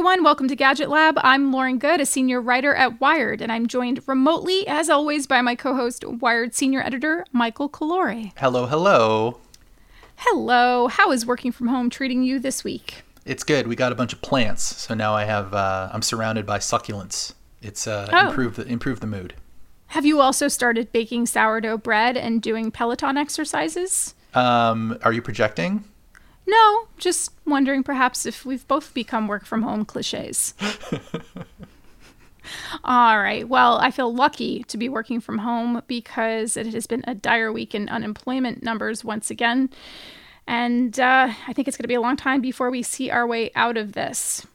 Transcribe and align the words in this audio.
everyone. 0.00 0.24
Welcome 0.24 0.48
to 0.48 0.56
Gadget 0.56 0.88
Lab. 0.88 1.16
I'm 1.18 1.52
Lauren 1.52 1.78
Goode, 1.78 2.00
a 2.00 2.06
senior 2.06 2.40
writer 2.40 2.74
at 2.74 3.02
Wired, 3.02 3.42
and 3.42 3.52
I'm 3.52 3.66
joined 3.66 4.00
remotely, 4.08 4.66
as 4.66 4.88
always, 4.88 5.26
by 5.26 5.42
my 5.42 5.54
co 5.54 5.76
host, 5.76 6.06
Wired 6.06 6.54
senior 6.54 6.80
editor, 6.80 7.26
Michael 7.32 7.68
Calore. 7.68 8.32
Hello, 8.38 8.64
hello. 8.64 9.40
Hello. 10.16 10.88
How 10.88 11.12
is 11.12 11.26
working 11.26 11.52
from 11.52 11.68
home 11.68 11.90
treating 11.90 12.22
you 12.22 12.38
this 12.38 12.64
week? 12.64 13.02
It's 13.26 13.44
good. 13.44 13.66
We 13.66 13.76
got 13.76 13.92
a 13.92 13.94
bunch 13.94 14.14
of 14.14 14.22
plants, 14.22 14.62
so 14.62 14.94
now 14.94 15.14
I 15.14 15.24
have 15.24 15.52
uh, 15.52 15.90
I'm 15.92 16.00
surrounded 16.00 16.46
by 16.46 16.60
succulents. 16.60 17.34
It's 17.60 17.86
uh, 17.86 18.08
oh. 18.10 18.28
improved 18.28 18.56
the, 18.56 18.66
improved 18.66 19.02
the 19.02 19.06
mood. 19.06 19.34
Have 19.88 20.06
you 20.06 20.22
also 20.22 20.48
started 20.48 20.92
baking 20.92 21.26
sourdough 21.26 21.76
bread 21.76 22.16
and 22.16 22.40
doing 22.40 22.70
Peloton 22.70 23.18
exercises? 23.18 24.14
Um, 24.32 24.98
are 25.02 25.12
you 25.12 25.20
projecting? 25.20 25.84
No, 26.46 26.88
just 26.98 27.32
wondering 27.46 27.82
perhaps 27.82 28.26
if 28.26 28.44
we've 28.44 28.66
both 28.66 28.92
become 28.94 29.28
work 29.28 29.44
from 29.44 29.62
home 29.62 29.84
cliches. 29.84 30.54
All 32.84 33.20
right. 33.20 33.48
Well, 33.48 33.78
I 33.78 33.90
feel 33.90 34.12
lucky 34.12 34.64
to 34.64 34.76
be 34.76 34.88
working 34.88 35.20
from 35.20 35.38
home 35.38 35.82
because 35.86 36.56
it 36.56 36.66
has 36.72 36.86
been 36.86 37.04
a 37.06 37.14
dire 37.14 37.52
week 37.52 37.74
in 37.74 37.88
unemployment 37.88 38.62
numbers 38.62 39.04
once 39.04 39.30
again. 39.30 39.70
And 40.46 40.98
uh, 40.98 41.32
I 41.46 41.52
think 41.52 41.68
it's 41.68 41.76
going 41.76 41.84
to 41.84 41.88
be 41.88 41.94
a 41.94 42.00
long 42.00 42.16
time 42.16 42.40
before 42.40 42.70
we 42.70 42.82
see 42.82 43.10
our 43.10 43.26
way 43.26 43.52
out 43.54 43.76
of 43.76 43.92
this. 43.92 44.46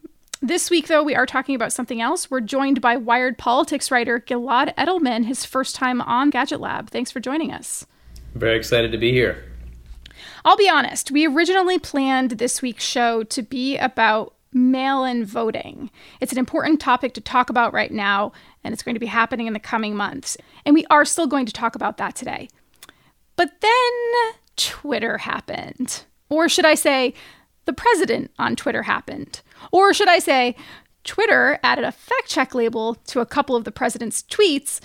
This 0.42 0.70
week, 0.70 0.88
though, 0.88 1.04
we 1.04 1.16
are 1.16 1.26
talking 1.26 1.56
about 1.56 1.72
something 1.72 2.02
else. 2.02 2.30
We're 2.30 2.42
joined 2.42 2.82
by 2.82 2.98
Wired 2.98 3.38
politics 3.38 3.90
writer 3.90 4.20
Gilad 4.20 4.76
Edelman, 4.76 5.26
his 5.26 5.46
first 5.46 5.76
time 5.76 6.02
on 6.02 6.30
Gadget 6.30 6.60
Lab. 6.60 6.90
Thanks 6.90 7.12
for 7.12 7.20
joining 7.22 7.52
us. 7.52 7.86
Very 8.34 8.58
excited 8.58 8.92
to 8.92 8.98
be 8.98 9.12
here. 9.12 9.44
I'll 10.46 10.56
be 10.56 10.70
honest, 10.70 11.10
we 11.10 11.26
originally 11.26 11.80
planned 11.80 12.32
this 12.32 12.62
week's 12.62 12.84
show 12.84 13.24
to 13.24 13.42
be 13.42 13.78
about 13.78 14.36
mail 14.54 15.04
in 15.04 15.26
voting. 15.26 15.90
It's 16.22 16.32
an 16.32 16.38
important 16.38 16.80
topic 16.80 17.16
to 17.16 17.22
talk 17.22 17.50
about 17.50 17.74
right 17.74 17.92
now, 17.92 18.32
and 18.64 18.72
it's 18.72 18.84
going 18.84 18.94
to 18.94 19.00
be 19.00 19.08
happening 19.08 19.48
in 19.48 19.54
the 19.54 19.60
coming 19.60 19.96
months. 19.96 20.38
And 20.64 20.76
we 20.76 20.86
are 20.92 21.04
still 21.04 21.26
going 21.26 21.48
to 21.48 21.52
talk 21.52 21.76
about 21.76 21.98
that 21.98 22.16
today. 22.16 22.48
But 23.36 23.60
then 23.60 24.34
Twitter 24.56 25.18
happened. 25.18 26.06
Or 26.30 26.48
should 26.48 26.66
I 26.66 26.76
say, 26.76 27.16
the 27.66 27.74
president 27.74 28.30
on 28.38 28.56
Twitter 28.56 28.84
happened. 28.84 29.42
Or 29.72 29.96
should 29.96 30.08
I 30.08 30.20
say, 30.20 30.56
Twitter 31.04 31.60
added 31.64 31.86
a 31.86 31.92
fact 31.92 32.30
check 32.30 32.54
label 32.54 32.96
to 33.08 33.20
a 33.20 33.26
couple 33.26 33.56
of 33.56 33.64
the 33.64 33.72
president's 33.72 34.22
tweets, 34.22 34.80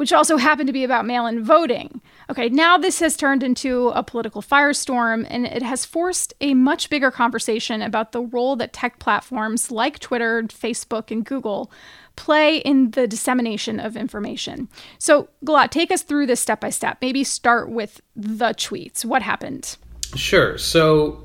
which 0.00 0.14
also 0.14 0.38
happened 0.38 0.66
to 0.66 0.72
be 0.72 0.82
about 0.82 1.04
mail 1.04 1.26
in 1.26 1.44
voting. 1.44 2.00
Okay, 2.30 2.48
now 2.48 2.78
this 2.78 3.00
has 3.00 3.18
turned 3.18 3.42
into 3.42 3.88
a 3.88 4.02
political 4.02 4.40
firestorm, 4.40 5.26
and 5.28 5.44
it 5.44 5.62
has 5.62 5.84
forced 5.84 6.32
a 6.40 6.54
much 6.54 6.88
bigger 6.88 7.10
conversation 7.10 7.82
about 7.82 8.12
the 8.12 8.22
role 8.22 8.56
that 8.56 8.72
tech 8.72 8.98
platforms 8.98 9.70
like 9.70 9.98
Twitter, 9.98 10.44
Facebook, 10.44 11.10
and 11.10 11.22
Google 11.22 11.70
play 12.16 12.56
in 12.56 12.92
the 12.92 13.06
dissemination 13.06 13.78
of 13.78 13.94
information. 13.94 14.70
So, 14.96 15.28
Gilad, 15.44 15.68
take 15.68 15.90
us 15.90 16.00
through 16.00 16.28
this 16.28 16.40
step 16.40 16.60
by 16.60 16.70
step. 16.70 16.96
Maybe 17.02 17.22
start 17.22 17.68
with 17.68 18.00
the 18.16 18.54
tweets. 18.54 19.04
What 19.04 19.20
happened? 19.20 19.76
Sure. 20.16 20.56
So, 20.56 21.22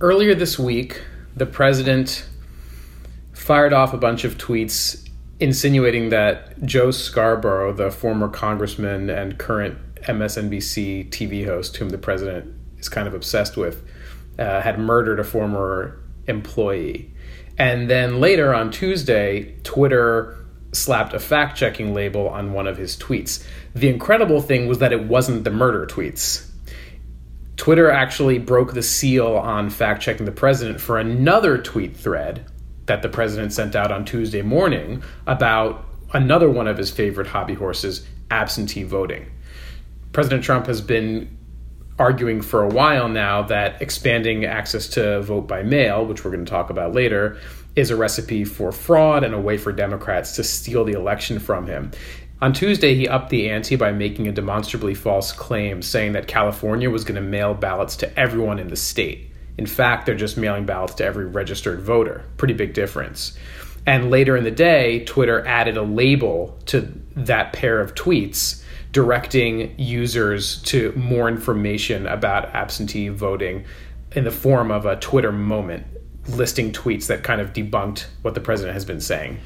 earlier 0.00 0.34
this 0.34 0.58
week, 0.58 1.00
the 1.34 1.46
president 1.46 2.26
fired 3.32 3.72
off 3.72 3.94
a 3.94 3.98
bunch 3.98 4.24
of 4.24 4.36
tweets 4.36 5.01
insinuating 5.42 6.10
that 6.10 6.62
Joe 6.64 6.92
Scarborough, 6.92 7.72
the 7.72 7.90
former 7.90 8.28
congressman 8.28 9.10
and 9.10 9.38
current 9.38 9.76
MSNBC 10.02 11.10
TV 11.10 11.44
host, 11.44 11.76
whom 11.76 11.90
the 11.90 11.98
president 11.98 12.54
is 12.78 12.88
kind 12.88 13.08
of 13.08 13.14
obsessed 13.14 13.56
with, 13.56 13.84
uh, 14.38 14.60
had 14.60 14.78
murdered 14.78 15.18
a 15.18 15.24
former 15.24 16.00
employee. 16.28 17.12
And 17.58 17.90
then 17.90 18.20
later 18.20 18.54
on 18.54 18.70
Tuesday, 18.70 19.56
Twitter 19.64 20.36
slapped 20.70 21.12
a 21.12 21.18
fact 21.18 21.56
checking 21.58 21.92
label 21.92 22.28
on 22.28 22.52
one 22.52 22.68
of 22.68 22.76
his 22.78 22.96
tweets. 22.96 23.44
The 23.74 23.88
incredible 23.88 24.40
thing 24.40 24.68
was 24.68 24.78
that 24.78 24.92
it 24.92 25.04
wasn't 25.04 25.42
the 25.42 25.50
murder 25.50 25.86
tweets. 25.86 26.48
Twitter 27.56 27.90
actually 27.90 28.38
broke 28.38 28.74
the 28.74 28.82
seal 28.82 29.36
on 29.36 29.70
fact 29.70 30.02
checking 30.02 30.24
the 30.24 30.32
president 30.32 30.80
for 30.80 30.98
another 30.98 31.58
tweet 31.58 31.96
thread 31.96 32.46
that 32.92 33.00
the 33.00 33.08
president 33.08 33.54
sent 33.54 33.74
out 33.74 33.90
on 33.90 34.04
Tuesday 34.04 34.42
morning 34.42 35.02
about 35.26 35.86
another 36.12 36.50
one 36.50 36.68
of 36.68 36.76
his 36.76 36.90
favorite 36.90 37.26
hobby 37.26 37.54
horses, 37.54 38.06
absentee 38.30 38.82
voting. 38.82 39.24
President 40.12 40.44
Trump 40.44 40.66
has 40.66 40.82
been 40.82 41.38
arguing 41.98 42.42
for 42.42 42.62
a 42.62 42.68
while 42.68 43.08
now 43.08 43.40
that 43.40 43.80
expanding 43.80 44.44
access 44.44 44.88
to 44.88 45.22
vote 45.22 45.48
by 45.48 45.62
mail, 45.62 46.04
which 46.04 46.22
we're 46.22 46.30
going 46.30 46.44
to 46.44 46.50
talk 46.50 46.68
about 46.68 46.92
later, 46.92 47.38
is 47.76 47.90
a 47.90 47.96
recipe 47.96 48.44
for 48.44 48.72
fraud 48.72 49.24
and 49.24 49.32
a 49.32 49.40
way 49.40 49.56
for 49.56 49.72
Democrats 49.72 50.36
to 50.36 50.44
steal 50.44 50.84
the 50.84 50.92
election 50.92 51.38
from 51.38 51.66
him. 51.66 51.90
On 52.42 52.52
Tuesday, 52.52 52.94
he 52.94 53.08
upped 53.08 53.30
the 53.30 53.48
ante 53.48 53.76
by 53.76 53.92
making 53.92 54.28
a 54.28 54.32
demonstrably 54.32 54.94
false 54.94 55.32
claim, 55.32 55.80
saying 55.80 56.12
that 56.12 56.26
California 56.26 56.90
was 56.90 57.04
going 57.04 57.14
to 57.14 57.26
mail 57.26 57.54
ballots 57.54 57.96
to 57.96 58.20
everyone 58.20 58.58
in 58.58 58.68
the 58.68 58.76
state. 58.76 59.31
In 59.58 59.66
fact, 59.66 60.06
they're 60.06 60.14
just 60.14 60.36
mailing 60.36 60.66
ballots 60.66 60.94
to 60.94 61.04
every 61.04 61.26
registered 61.26 61.80
voter. 61.80 62.24
Pretty 62.36 62.54
big 62.54 62.74
difference. 62.74 63.36
And 63.86 64.10
later 64.10 64.36
in 64.36 64.44
the 64.44 64.50
day, 64.50 65.04
Twitter 65.04 65.44
added 65.46 65.76
a 65.76 65.82
label 65.82 66.58
to 66.66 66.92
that 67.16 67.52
pair 67.52 67.80
of 67.80 67.94
tweets 67.94 68.62
directing 68.92 69.74
users 69.78 70.62
to 70.62 70.92
more 70.92 71.28
information 71.28 72.06
about 72.06 72.54
absentee 72.54 73.08
voting 73.08 73.64
in 74.12 74.24
the 74.24 74.30
form 74.30 74.70
of 74.70 74.86
a 74.86 74.96
Twitter 74.96 75.32
moment 75.32 75.86
listing 76.28 76.72
tweets 76.72 77.06
that 77.06 77.24
kind 77.24 77.40
of 77.40 77.52
debunked 77.52 78.06
what 78.22 78.34
the 78.34 78.40
president 78.40 78.74
has 78.74 78.84
been 78.84 79.00
saying. 79.00 79.40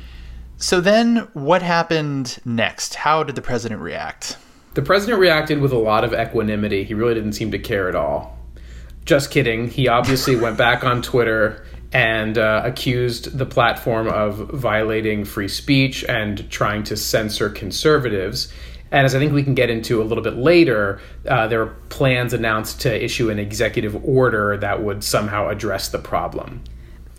So 0.59 0.81
then 0.81 1.28
what 1.33 1.62
happened 1.62 2.39
next? 2.45 2.97
How 2.97 3.22
did 3.22 3.37
the 3.37 3.43
president 3.43 3.81
react? 3.81 4.37
The 4.75 4.83
president 4.83 5.21
reacted 5.21 5.61
with 5.61 5.72
a 5.72 5.78
lot 5.78 6.05
of 6.05 6.12
equanimity. 6.12 6.84
He 6.84 6.95
really 6.95 7.15
didn't 7.15 7.33
seem 7.33 7.50
to 7.53 7.59
care 7.59 7.89
at 7.89 7.95
all. 7.95 8.35
Just 9.06 9.31
kidding. 9.31 9.69
He 9.69 9.87
obviously 9.87 10.34
went 10.34 10.59
back 10.59 10.84
on 10.84 11.00
Twitter 11.00 11.65
and 11.93 12.37
uh, 12.37 12.62
accused 12.65 13.39
the 13.39 13.47
platform 13.47 14.09
of 14.09 14.37
violating 14.50 15.25
free 15.25 15.49
speech 15.49 16.05
and 16.05 16.50
trying 16.50 16.83
to 16.83 16.97
censor 16.97 17.49
conservatives. 17.49 18.53
And 18.91 19.06
as 19.06 19.15
I 19.15 19.21
think 19.21 19.33
we 19.33 19.45
can 19.45 19.55
get 19.55 19.71
into 19.71 20.03
a 20.03 20.05
little 20.05 20.25
bit 20.25 20.37
later, 20.37 21.00
uh, 21.28 21.47
there 21.47 21.62
are 21.62 21.77
plans 21.89 22.33
announced 22.33 22.81
to 22.83 23.05
issue 23.05 23.31
an 23.31 23.39
executive 23.39 23.97
order 24.05 24.56
that 24.56 24.83
would 24.83 25.05
somehow 25.05 25.49
address 25.49 25.89
the 25.89 25.99
problem. 25.99 26.65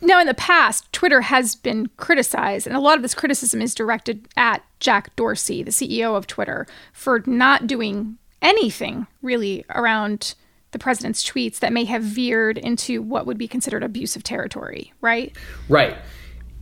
Now, 0.01 0.19
in 0.19 0.27
the 0.27 0.33
past, 0.33 0.91
Twitter 0.91 1.21
has 1.21 1.55
been 1.55 1.87
criticized, 1.97 2.67
and 2.67 2.75
a 2.75 2.79
lot 2.79 2.97
of 2.97 3.01
this 3.01 3.15
criticism 3.15 3.61
is 3.61 3.73
directed 3.73 4.27
at 4.35 4.63
Jack 4.79 5.15
Dorsey, 5.15 5.63
the 5.63 5.71
CEO 5.71 6.15
of 6.15 6.27
Twitter, 6.27 6.67
for 6.93 7.23
not 7.25 7.65
doing 7.65 8.17
anything 8.41 9.07
really 9.21 9.65
around 9.69 10.35
the 10.71 10.79
president's 10.79 11.23
tweets 11.23 11.59
that 11.59 11.71
may 11.71 11.85
have 11.85 12.03
veered 12.03 12.57
into 12.57 13.01
what 13.01 13.25
would 13.25 13.37
be 13.37 13.47
considered 13.47 13.83
abusive 13.83 14.23
territory, 14.23 14.93
right? 15.01 15.35
Right. 15.69 15.97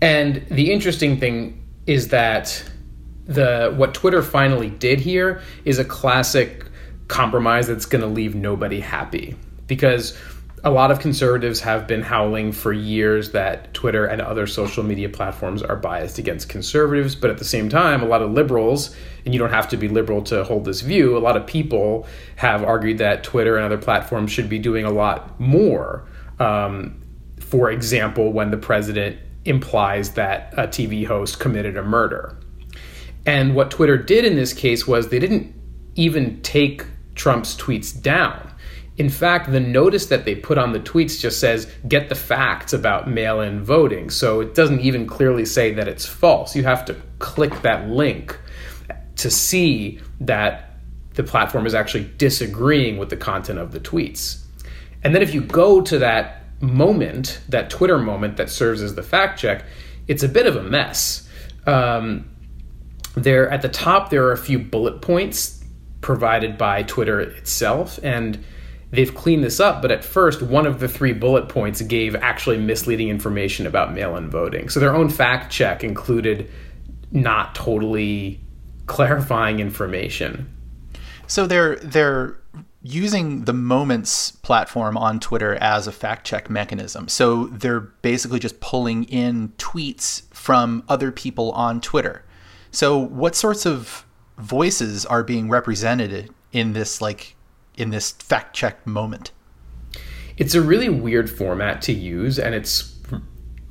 And 0.02 0.46
the 0.50 0.72
interesting 0.72 1.20
thing 1.20 1.62
is 1.88 2.10
that 2.10 2.64
the 3.26 3.74
what 3.76 3.94
Twitter 3.94 4.22
finally 4.22 4.70
did 4.70 5.00
here 5.00 5.42
is 5.64 5.80
a 5.80 5.86
classic 5.86 6.66
compromise 7.08 7.68
that's 7.68 7.86
going 7.86 8.02
to 8.02 8.08
leave 8.08 8.36
nobody 8.36 8.80
happy 8.80 9.36
because 9.68 10.18
a 10.66 10.72
lot 10.72 10.90
of 10.90 11.00
conservatives 11.00 11.62
have 11.62 11.86
been 11.86 12.02
howling 12.02 12.52
for 12.52 12.74
years 12.74 13.32
that 13.32 13.72
Twitter 13.76 14.08
and 14.08 14.20
other 14.20 14.48
social 14.48 14.84
media 14.84 15.08
platforms 15.08 15.62
are 15.62 15.76
biased 15.76 16.18
against 16.18 16.50
conservatives, 16.50 17.14
but 17.14 17.30
at 17.30 17.38
the 17.38 17.46
same 17.46 17.70
time, 17.70 18.02
a 18.02 18.06
lot 18.08 18.24
of 18.24 18.32
liberals, 18.32 18.96
and 19.24 19.34
you 19.36 19.40
don't 19.40 19.52
have 19.52 19.70
to 19.70 19.78
be 19.78 19.88
liberal 19.88 20.24
to 20.24 20.44
hold 20.44 20.66
this 20.66 20.82
view, 20.82 21.16
a 21.16 21.20
lot 21.20 21.38
of 21.38 21.46
people 21.46 22.08
have 22.38 22.64
argued 22.64 22.98
that 22.98 23.24
Twitter 23.24 23.56
and 23.58 23.64
other 23.64 23.78
platforms 23.78 24.32
should 24.32 24.50
be 24.50 24.58
doing 24.58 24.86
a 24.86 24.90
lot 24.90 25.40
more. 25.40 26.08
Um, 26.40 27.00
for 27.40 27.70
example, 27.70 28.34
when 28.34 28.50
the 28.50 28.58
president 28.58 29.20
implies 29.46 30.14
that 30.14 30.52
a 30.58 30.68
TV 30.68 31.06
host 31.06 31.40
committed 31.40 31.78
a 31.78 31.84
murder. 31.84 32.40
And 33.28 33.54
what 33.54 33.70
Twitter 33.70 33.98
did 33.98 34.26
in 34.26 34.36
this 34.36 34.52
case 34.52 34.88
was 34.88 35.10
they 35.10 35.20
didn't 35.20 35.54
even 35.94 36.42
take 36.42 36.84
Trump's 37.14 37.56
tweets 37.56 38.02
down 38.02 38.52
in 38.98 39.10
fact, 39.10 39.52
the 39.52 39.60
notice 39.60 40.06
that 40.08 40.24
they 40.24 40.36
put 40.36 40.58
on 40.58 40.72
the 40.72 40.80
tweets 40.80 41.20
just 41.20 41.40
says, 41.40 41.70
get 41.88 42.08
the 42.08 42.16
facts 42.16 42.72
about 42.72 43.10
mail 43.10 43.42
in 43.42 43.62
voting. 43.62 44.10
So 44.10 44.40
it 44.40 44.56
doesn't 44.56 44.80
even 44.80 45.06
clearly 45.06 45.46
say 45.46 45.74
that 45.74 45.88
it's 45.88 46.06
false. 46.06 46.56
You 46.56 46.64
have 46.64 46.86
to 46.86 46.96
click 47.20 47.62
that 47.62 47.90
link 47.90 48.40
to 49.18 49.30
see 49.30 50.00
that 50.22 50.78
the 51.16 51.24
platform 51.24 51.66
is 51.66 51.74
actually 51.74 52.10
disagreeing 52.18 52.98
with 52.98 53.10
the 53.10 53.18
content 53.18 53.60
of 53.60 53.72
the 53.72 53.80
tweets. 53.80 54.42
And 55.04 55.14
then 55.14 55.22
if 55.22 55.34
you 55.34 55.42
go 55.42 55.82
to 55.82 56.00
that 56.00 56.44
moment, 56.62 57.42
that 57.50 57.70
Twitter 57.70 57.98
moment 57.98 58.38
that 58.38 58.50
serves 58.50 58.82
as 58.82 58.96
the 58.96 59.04
fact 59.04 59.40
check, 59.40 59.66
it's 60.08 60.24
a 60.24 60.30
bit 60.30 60.48
of 60.48 60.56
a 60.56 60.64
mess. 60.64 61.28
Um, 61.66 62.30
there 63.16 63.50
at 63.50 63.62
the 63.62 63.70
top, 63.70 64.10
there 64.10 64.26
are 64.26 64.32
a 64.32 64.38
few 64.38 64.60
bullet 64.60 65.02
points 65.02 65.64
provided 66.02 66.58
by 66.58 66.84
Twitter 66.84 67.20
itself. 67.20 68.00
And 68.04 68.44
they've 68.96 69.14
cleaned 69.14 69.44
this 69.44 69.60
up, 69.60 69.82
but 69.82 69.92
at 69.92 70.04
first, 70.04 70.42
one 70.42 70.66
of 70.66 70.80
the 70.80 70.88
three 70.88 71.14
bullet 71.14 71.50
points 71.50 71.82
gave 71.82 72.16
actually 72.16 72.58
misleading 72.58 73.10
information 73.10 73.68
about 73.68 73.94
mail 73.94 74.16
in 74.16 74.30
voting. 74.30 74.70
So 74.70 74.80
their 74.80 74.96
own 74.96 75.10
fact 75.10 75.52
check 75.52 75.84
included 75.84 76.50
not 77.12 77.56
totally 77.56 78.40
clarifying 78.88 79.60
information. 79.60 80.52
So 81.28 81.48
they're 81.48 81.78
they're 81.78 82.40
using 82.82 83.46
the 83.46 83.54
Moments 83.54 84.30
platform 84.32 84.96
on 84.96 85.20
Twitter 85.20 85.56
as 85.56 85.88
a 85.88 85.92
fact 85.92 86.26
check 86.28 86.52
mechanism. 86.52 87.08
So 87.08 87.46
they're 87.48 87.80
basically 87.80 88.40
just 88.40 88.60
pulling 88.60 89.06
in 89.06 89.50
tweets 89.58 90.32
from 90.34 90.84
other 90.88 91.12
people 91.12 91.52
on 91.54 91.82
Twitter. 91.82 92.24
So 92.70 92.98
what 92.98 93.36
sorts 93.36 93.66
of 93.66 94.06
voices 94.38 95.04
are 95.06 95.24
being 95.24 95.50
represented 95.50 96.30
in 96.52 96.74
this 96.74 97.02
like 97.02 97.36
in 97.78 97.90
this 97.90 98.12
fact 98.12 98.56
check 98.56 98.86
moment? 98.86 99.32
It's 100.38 100.56
a 100.56 100.62
really 100.62 100.90
weird 100.90 101.30
format 101.30 101.82
to 101.84 101.94
use 101.94 102.40
and 102.40 102.54
it's 102.56 102.96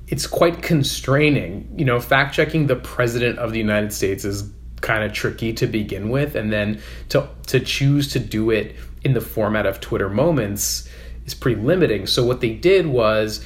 it's 0.08 0.26
quite 0.26 0.62
constraining. 0.62 1.72
You 1.76 1.84
know, 1.84 2.00
fact 2.00 2.34
checking 2.34 2.66
the 2.66 2.76
president 2.76 3.38
of 3.38 3.52
the 3.52 3.58
United 3.58 3.92
States 3.92 4.24
is 4.24 4.50
kind 4.80 5.02
of 5.02 5.12
tricky 5.12 5.52
to 5.54 5.66
begin 5.66 6.10
with 6.10 6.34
and 6.34 6.52
then 6.52 6.80
to 7.08 7.28
to 7.46 7.60
choose 7.60 8.12
to 8.12 8.18
do 8.18 8.50
it 8.50 8.76
in 9.02 9.14
the 9.14 9.20
format 9.20 9.66
of 9.66 9.80
Twitter 9.80 10.08
moments 10.08 10.88
is 11.26 11.34
pretty 11.34 11.60
limiting. 11.60 12.06
So 12.06 12.24
what 12.24 12.40
they 12.40 12.54
did 12.54 12.86
was 12.86 13.44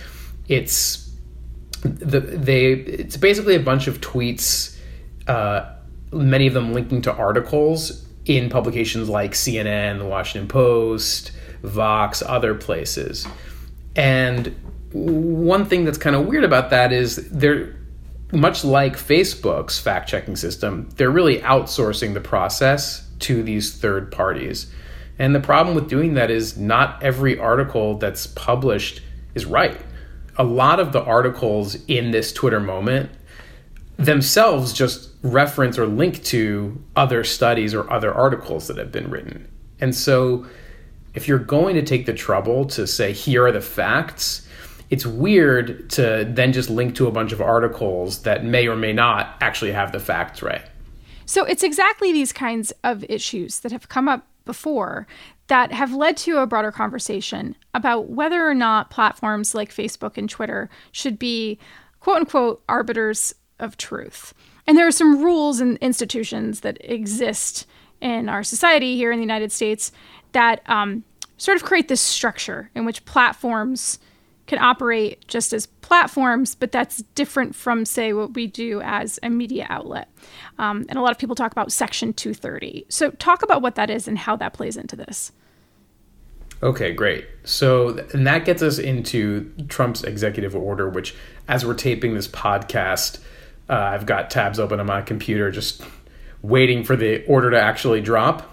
it's 0.48 1.10
the 1.82 2.20
they 2.20 2.72
it's 2.72 3.16
basically 3.16 3.54
a 3.54 3.60
bunch 3.60 3.86
of 3.86 4.00
tweets, 4.00 4.76
uh, 5.26 5.74
many 6.12 6.46
of 6.46 6.54
them 6.54 6.72
linking 6.72 7.02
to 7.02 7.12
articles 7.12 8.07
in 8.28 8.50
publications 8.50 9.08
like 9.08 9.32
CNN, 9.32 9.98
the 9.98 10.04
Washington 10.04 10.46
Post, 10.46 11.32
Vox, 11.62 12.22
other 12.22 12.54
places. 12.54 13.26
And 13.96 14.54
one 14.92 15.64
thing 15.64 15.84
that's 15.84 15.98
kind 15.98 16.14
of 16.14 16.26
weird 16.26 16.44
about 16.44 16.70
that 16.70 16.92
is 16.92 17.28
they're 17.30 17.74
much 18.30 18.64
like 18.64 18.96
Facebook's 18.96 19.78
fact 19.78 20.08
checking 20.08 20.36
system, 20.36 20.88
they're 20.96 21.10
really 21.10 21.38
outsourcing 21.38 22.12
the 22.12 22.20
process 22.20 23.08
to 23.20 23.42
these 23.42 23.74
third 23.74 24.12
parties. 24.12 24.70
And 25.18 25.34
the 25.34 25.40
problem 25.40 25.74
with 25.74 25.88
doing 25.88 26.14
that 26.14 26.30
is 26.30 26.56
not 26.56 27.02
every 27.02 27.38
article 27.38 27.96
that's 27.96 28.26
published 28.26 29.02
is 29.34 29.46
right. 29.46 29.80
A 30.36 30.44
lot 30.44 30.78
of 30.78 30.92
the 30.92 31.02
articles 31.02 31.76
in 31.86 32.10
this 32.10 32.32
Twitter 32.32 32.60
moment 32.60 33.10
themselves 33.96 34.72
just 34.72 35.07
reference 35.22 35.78
or 35.78 35.86
link 35.86 36.22
to 36.24 36.82
other 36.96 37.24
studies 37.24 37.74
or 37.74 37.90
other 37.92 38.12
articles 38.12 38.68
that 38.68 38.76
have 38.76 38.92
been 38.92 39.10
written. 39.10 39.48
And 39.80 39.94
so 39.94 40.46
if 41.14 41.26
you're 41.26 41.38
going 41.38 41.74
to 41.74 41.82
take 41.82 42.06
the 42.06 42.14
trouble 42.14 42.64
to 42.66 42.86
say, 42.86 43.12
here 43.12 43.46
are 43.46 43.52
the 43.52 43.60
facts, 43.60 44.46
it's 44.90 45.04
weird 45.04 45.90
to 45.90 46.26
then 46.30 46.52
just 46.52 46.70
link 46.70 46.94
to 46.96 47.06
a 47.06 47.10
bunch 47.10 47.32
of 47.32 47.40
articles 47.40 48.22
that 48.22 48.44
may 48.44 48.68
or 48.68 48.76
may 48.76 48.92
not 48.92 49.36
actually 49.40 49.72
have 49.72 49.92
the 49.92 50.00
facts 50.00 50.42
right. 50.42 50.62
So 51.26 51.44
it's 51.44 51.62
exactly 51.62 52.12
these 52.12 52.32
kinds 52.32 52.72
of 52.84 53.04
issues 53.08 53.60
that 53.60 53.72
have 53.72 53.88
come 53.88 54.08
up 54.08 54.26
before 54.44 55.06
that 55.48 55.72
have 55.72 55.92
led 55.92 56.16
to 56.16 56.38
a 56.38 56.46
broader 56.46 56.72
conversation 56.72 57.56
about 57.74 58.08
whether 58.08 58.48
or 58.48 58.54
not 58.54 58.90
platforms 58.90 59.54
like 59.54 59.74
Facebook 59.74 60.16
and 60.16 60.28
Twitter 60.28 60.70
should 60.92 61.18
be 61.18 61.58
quote 62.00 62.18
unquote 62.18 62.62
arbiters 62.68 63.34
of 63.58 63.76
truth. 63.76 64.32
And 64.68 64.76
there 64.76 64.86
are 64.86 64.92
some 64.92 65.24
rules 65.24 65.60
and 65.60 65.78
institutions 65.78 66.60
that 66.60 66.76
exist 66.80 67.66
in 68.02 68.28
our 68.28 68.44
society 68.44 68.96
here 68.96 69.10
in 69.10 69.18
the 69.18 69.24
United 69.24 69.50
States 69.50 69.90
that 70.32 70.60
um, 70.66 71.04
sort 71.38 71.56
of 71.56 71.64
create 71.64 71.88
this 71.88 72.02
structure 72.02 72.70
in 72.74 72.84
which 72.84 73.02
platforms 73.06 73.98
can 74.46 74.58
operate 74.58 75.26
just 75.26 75.54
as 75.54 75.64
platforms, 75.64 76.54
but 76.54 76.70
that's 76.70 76.98
different 77.14 77.54
from, 77.54 77.86
say, 77.86 78.12
what 78.12 78.34
we 78.34 78.46
do 78.46 78.82
as 78.82 79.18
a 79.22 79.30
media 79.30 79.66
outlet. 79.70 80.10
Um, 80.58 80.84
and 80.90 80.98
a 80.98 81.02
lot 81.02 81.12
of 81.12 81.18
people 81.18 81.34
talk 81.34 81.50
about 81.50 81.72
Section 81.72 82.12
230. 82.12 82.84
So, 82.90 83.10
talk 83.12 83.42
about 83.42 83.62
what 83.62 83.74
that 83.76 83.88
is 83.88 84.06
and 84.06 84.18
how 84.18 84.36
that 84.36 84.52
plays 84.52 84.76
into 84.76 84.96
this. 84.96 85.32
Okay, 86.62 86.92
great. 86.92 87.26
So, 87.44 88.04
and 88.12 88.26
that 88.26 88.44
gets 88.44 88.62
us 88.62 88.78
into 88.78 89.50
Trump's 89.68 90.04
executive 90.04 90.54
order, 90.54 90.90
which, 90.90 91.14
as 91.46 91.64
we're 91.64 91.74
taping 91.74 92.12
this 92.12 92.28
podcast, 92.28 93.18
uh, 93.68 93.74
I've 93.74 94.06
got 94.06 94.30
tabs 94.30 94.58
open 94.58 94.80
on 94.80 94.86
my 94.86 95.02
computer 95.02 95.50
just 95.50 95.82
waiting 96.42 96.84
for 96.84 96.96
the 96.96 97.24
order 97.26 97.50
to 97.50 97.60
actually 97.60 98.00
drop. 98.00 98.50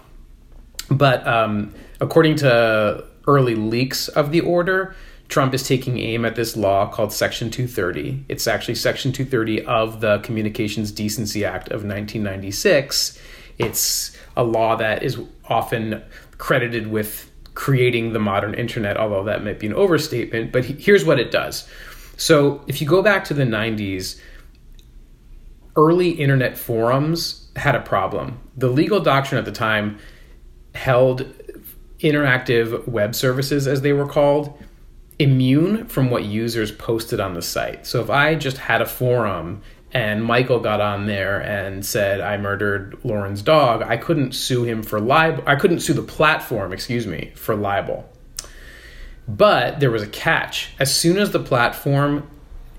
But 0.89 1.25
um, 1.27 1.73
according 1.99 2.37
to 2.37 3.05
early 3.27 3.55
leaks 3.55 4.07
of 4.07 4.31
the 4.31 4.41
order, 4.41 4.95
Trump 5.27 5.53
is 5.53 5.67
taking 5.67 5.97
aim 5.97 6.25
at 6.25 6.35
this 6.35 6.55
law 6.55 6.87
called 6.87 7.11
Section 7.11 7.49
230. 7.49 8.25
It's 8.29 8.47
actually 8.47 8.75
Section 8.75 9.11
230 9.11 9.65
of 9.65 10.01
the 10.01 10.19
Communications 10.19 10.91
Decency 10.91 11.43
Act 11.43 11.67
of 11.67 11.83
1996. 11.83 13.19
It's 13.57 14.15
a 14.37 14.43
law 14.43 14.75
that 14.75 15.01
is 15.01 15.19
often 15.45 16.03
credited 16.37 16.87
with 16.87 17.31
creating 17.55 18.13
the 18.13 18.19
modern 18.19 18.53
internet, 18.53 18.97
although 18.97 19.23
that 19.23 19.43
might 19.43 19.59
be 19.59 19.67
an 19.67 19.73
overstatement. 19.73 20.51
But 20.51 20.65
here's 20.65 21.05
what 21.05 21.19
it 21.19 21.31
does. 21.31 21.67
So 22.17 22.63
if 22.67 22.81
you 22.81 22.87
go 22.87 23.01
back 23.01 23.23
to 23.25 23.33
the 23.33 23.43
90s, 23.43 24.19
early 25.75 26.09
internet 26.11 26.57
forums 26.57 27.47
had 27.55 27.75
a 27.75 27.81
problem. 27.81 28.39
The 28.55 28.69
legal 28.69 28.99
doctrine 28.99 29.39
at 29.39 29.45
the 29.45 29.51
time 29.51 29.99
held 30.73 31.25
interactive 31.99 32.87
web 32.87 33.15
services, 33.15 33.67
as 33.67 33.81
they 33.81 33.93
were 33.93 34.07
called, 34.07 34.57
immune 35.17 35.87
from 35.87 36.09
what 36.09 36.25
users 36.25 36.71
posted 36.71 37.19
on 37.19 37.33
the 37.33 37.41
site. 37.41 37.87
So 37.87 38.01
if 38.01 38.09
I 38.09 38.35
just 38.35 38.57
had 38.57 38.81
a 38.81 38.85
forum 38.85 39.61
and 39.93 40.23
Michael 40.23 40.59
got 40.59 40.81
on 40.81 41.05
there 41.05 41.39
and 41.39 41.85
said 41.85 42.19
I 42.19 42.37
murdered 42.37 42.97
Lauren's 43.05 43.41
dog, 43.41 43.81
I 43.81 43.95
couldn't 43.95 44.33
sue 44.33 44.63
him 44.65 44.83
for 44.83 44.99
libel. 44.99 45.43
I 45.47 45.55
couldn't 45.55 45.79
sue 45.79 45.93
the 45.93 46.01
platform, 46.01 46.73
excuse 46.73 47.07
me, 47.07 47.31
for 47.35 47.55
libel. 47.55 48.09
But 49.27 49.79
there 49.79 49.91
was 49.91 50.03
a 50.03 50.07
catch. 50.07 50.73
As 50.79 50.93
soon 50.93 51.17
as 51.17 51.31
the 51.31 51.39
platform 51.39 52.29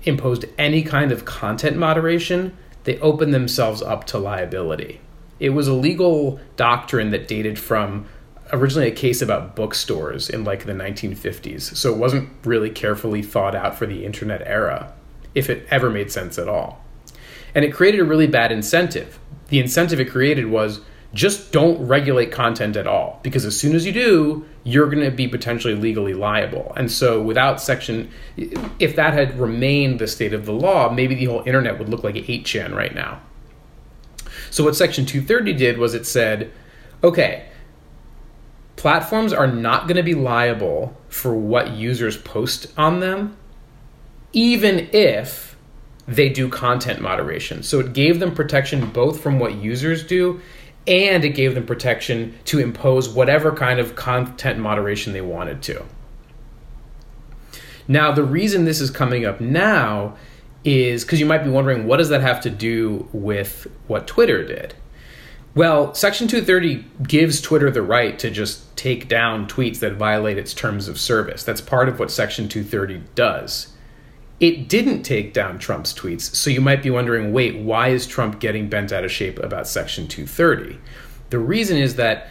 imposed 0.03 0.45
any 0.57 0.83
kind 0.83 1.11
of 1.11 1.25
content 1.25 1.75
moderation, 1.75 2.55
they 2.87 2.97
opened 2.99 3.33
themselves 3.33 3.81
up 3.81 4.05
to 4.05 4.17
liability. 4.17 5.01
It 5.41 5.49
was 5.49 5.67
a 5.67 5.73
legal 5.73 6.39
doctrine 6.55 7.09
that 7.09 7.27
dated 7.27 7.59
from 7.59 8.05
originally 8.53 8.87
a 8.87 8.95
case 8.95 9.21
about 9.21 9.57
bookstores 9.57 10.29
in 10.29 10.45
like 10.45 10.65
the 10.65 10.71
1950s, 10.71 11.75
so 11.75 11.93
it 11.93 11.97
wasn't 11.97 12.29
really 12.45 12.69
carefully 12.69 13.21
thought 13.21 13.53
out 13.53 13.75
for 13.75 13.85
the 13.85 14.05
internet 14.05 14.41
era, 14.45 14.93
if 15.35 15.49
it 15.49 15.67
ever 15.69 15.89
made 15.89 16.13
sense 16.13 16.39
at 16.39 16.47
all. 16.47 16.81
And 17.53 17.65
it 17.65 17.73
created 17.73 17.99
a 17.99 18.05
really 18.05 18.25
bad 18.25 18.53
incentive. 18.53 19.19
The 19.49 19.59
incentive 19.59 19.99
it 19.99 20.09
created 20.09 20.45
was 20.45 20.79
just 21.17 21.51
don't 21.51 21.87
regulate 21.87 22.31
content 22.31 22.77
at 22.77 22.85
all, 22.85 23.19
because 23.23 23.43
as 23.43 23.59
soon 23.59 23.75
as 23.75 23.85
you 23.85 23.91
do, 23.91 24.45
you're 24.63 24.85
going 24.85 25.03
to 25.03 25.11
be 25.11 25.27
potentially 25.27 25.73
legally 25.73 26.13
liable. 26.13 26.71
And 26.77 26.91
so, 26.91 27.21
without 27.21 27.59
section, 27.59 28.11
if 28.37 28.95
that 28.95 29.13
had 29.13 29.39
remained 29.39 29.99
the 29.99 30.07
state 30.07 30.33
of 30.33 30.45
the 30.45 30.53
law, 30.53 30.91
maybe 30.91 31.15
the 31.15 31.25
whole 31.25 31.43
internet 31.45 31.79
would 31.79 31.89
look 31.89 32.03
like 32.03 32.15
8chan 32.15 32.75
right 32.75 32.93
now. 32.93 33.19
So, 34.51 34.63
what 34.63 34.75
Section 34.75 35.05
230 35.05 35.53
did 35.53 35.77
was 35.79 35.95
it 35.95 36.05
said, 36.05 36.51
okay, 37.03 37.49
platforms 38.75 39.33
are 39.33 39.47
not 39.47 39.87
going 39.87 39.97
to 39.97 40.03
be 40.03 40.13
liable 40.13 40.95
for 41.09 41.35
what 41.35 41.71
users 41.71 42.15
post 42.15 42.67
on 42.77 42.99
them, 42.99 43.35
even 44.33 44.87
if 44.93 45.57
they 46.07 46.29
do 46.29 46.47
content 46.47 47.01
moderation. 47.01 47.63
So 47.63 47.79
it 47.79 47.93
gave 47.93 48.19
them 48.19 48.33
protection 48.33 48.89
both 48.91 49.21
from 49.21 49.39
what 49.39 49.55
users 49.55 50.05
do 50.05 50.39
and 50.87 51.25
it 51.25 51.29
gave 51.29 51.53
them 51.53 51.65
protection 51.65 52.37
to 52.45 52.59
impose 52.59 53.09
whatever 53.09 53.51
kind 53.51 53.79
of 53.79 53.95
content 53.95 54.59
moderation 54.59 55.13
they 55.13 55.21
wanted 55.21 55.61
to. 55.63 55.83
Now, 57.87 58.11
the 58.11 58.23
reason 58.23 58.65
this 58.65 58.81
is 58.81 58.89
coming 58.89 59.25
up 59.25 59.39
now 59.39 60.15
is 60.63 61.03
because 61.03 61.19
you 61.19 61.25
might 61.25 61.43
be 61.43 61.49
wondering 61.49 61.87
what 61.87 61.97
does 61.97 62.09
that 62.09 62.21
have 62.21 62.41
to 62.41 62.49
do 62.49 63.07
with 63.13 63.67
what 63.87 64.07
Twitter 64.07 64.45
did? 64.45 64.73
Well, 65.55 65.93
Section 65.95 66.27
230 66.27 66.85
gives 67.07 67.41
Twitter 67.41 67.71
the 67.71 67.81
right 67.81 68.19
to 68.19 68.29
just 68.29 68.75
take 68.77 69.07
down 69.07 69.47
tweets 69.47 69.79
that 69.79 69.93
violate 69.93 70.37
its 70.37 70.53
terms 70.53 70.87
of 70.87 70.99
service. 70.99 71.43
That's 71.43 71.61
part 71.61 71.89
of 71.89 71.99
what 71.99 72.11
Section 72.11 72.47
230 72.47 73.03
does. 73.15 73.73
It 74.39 74.69
didn't 74.69 75.03
take 75.03 75.33
down 75.33 75.57
Trump's 75.57 75.93
tweets, 75.93 76.21
so 76.35 76.49
you 76.49 76.61
might 76.61 76.83
be 76.83 76.91
wondering 76.91 77.33
wait, 77.33 77.57
why 77.57 77.89
is 77.89 78.05
Trump 78.05 78.39
getting 78.39 78.69
bent 78.69 78.91
out 78.91 79.03
of 79.03 79.11
shape 79.11 79.39
about 79.39 79.67
Section 79.67 80.07
230? 80.07 80.79
The 81.29 81.39
reason 81.39 81.77
is 81.77 81.95
that 81.95 82.29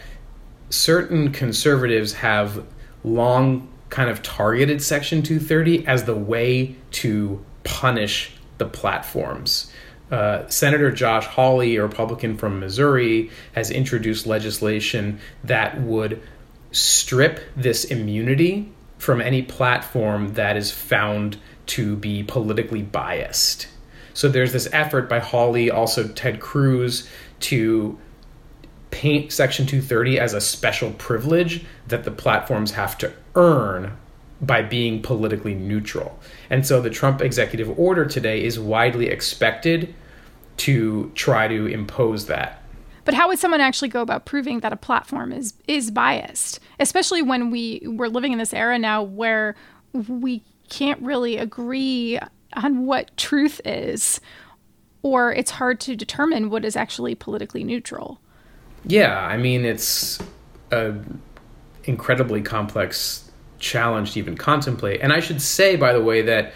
certain 0.69 1.31
conservatives 1.31 2.13
have 2.13 2.65
long 3.03 3.67
kind 3.89 4.09
of 4.09 4.21
targeted 4.21 4.81
Section 4.81 5.21
230 5.21 5.85
as 5.87 6.05
the 6.05 6.15
way 6.15 6.75
to 6.91 7.43
punish 7.63 8.31
the 8.57 8.65
platforms. 8.65 9.71
Uh, 10.09 10.47
Senator 10.47 10.91
Josh 10.91 11.25
Hawley, 11.25 11.75
a 11.75 11.83
Republican 11.83 12.37
from 12.37 12.59
Missouri, 12.59 13.29
has 13.53 13.69
introduced 13.69 14.25
legislation 14.25 15.19
that 15.43 15.81
would 15.81 16.21
strip 16.71 17.41
this 17.55 17.85
immunity 17.85 18.71
from 18.97 19.21
any 19.21 19.41
platform 19.41 20.33
that 20.33 20.57
is 20.57 20.71
found 20.71 21.37
to 21.67 21.95
be 21.95 22.23
politically 22.23 22.81
biased. 22.81 23.67
So 24.13 24.29
there's 24.29 24.53
this 24.53 24.67
effort 24.73 25.07
by 25.07 25.19
Hawley, 25.19 25.69
also 25.69 26.07
Ted 26.07 26.39
Cruz, 26.39 27.07
to 27.41 27.99
paint 28.89 29.31
Section 29.31 29.65
230 29.65 30.19
as 30.19 30.33
a 30.33 30.41
special 30.41 30.91
privilege 30.93 31.63
that 31.87 32.03
the 32.03 32.11
platforms 32.11 32.71
have 32.71 32.97
to 32.99 33.13
earn 33.35 33.95
by 34.41 34.61
being 34.61 35.01
politically 35.01 35.53
neutral. 35.53 36.19
And 36.49 36.65
so 36.65 36.81
the 36.81 36.89
Trump 36.89 37.21
executive 37.21 37.77
order 37.77 38.05
today 38.05 38.43
is 38.43 38.59
widely 38.59 39.07
expected 39.07 39.93
to 40.57 41.11
try 41.15 41.47
to 41.47 41.67
impose 41.67 42.27
that. 42.27 42.63
But 43.05 43.13
how 43.13 43.29
would 43.29 43.39
someone 43.39 43.61
actually 43.61 43.87
go 43.87 44.01
about 44.01 44.25
proving 44.25 44.59
that 44.59 44.73
a 44.73 44.77
platform 44.77 45.31
is 45.31 45.53
is 45.67 45.91
biased, 45.91 46.59
especially 46.79 47.21
when 47.21 47.51
we 47.51 47.81
we're 47.85 48.09
living 48.09 48.33
in 48.33 48.37
this 48.37 48.53
era 48.53 48.77
now 48.77 49.01
where 49.01 49.55
we 49.93 50.43
can't 50.69 51.01
really 51.01 51.37
agree 51.37 52.19
on 52.53 52.85
what 52.85 53.15
truth 53.17 53.61
is 53.65 54.19
or 55.01 55.33
it's 55.33 55.51
hard 55.51 55.79
to 55.79 55.95
determine 55.95 56.49
what 56.49 56.65
is 56.65 56.75
actually 56.75 57.15
politically 57.15 57.63
neutral. 57.63 58.19
Yeah, 58.85 59.17
I 59.19 59.37
mean 59.37 59.65
it's 59.65 60.19
a 60.71 60.95
incredibly 61.85 62.41
complex 62.41 63.29
challenge 63.59 64.13
to 64.13 64.19
even 64.19 64.35
contemplate. 64.35 65.01
And 65.01 65.13
I 65.13 65.19
should 65.19 65.41
say 65.41 65.75
by 65.75 65.93
the 65.93 66.01
way 66.01 66.21
that 66.23 66.53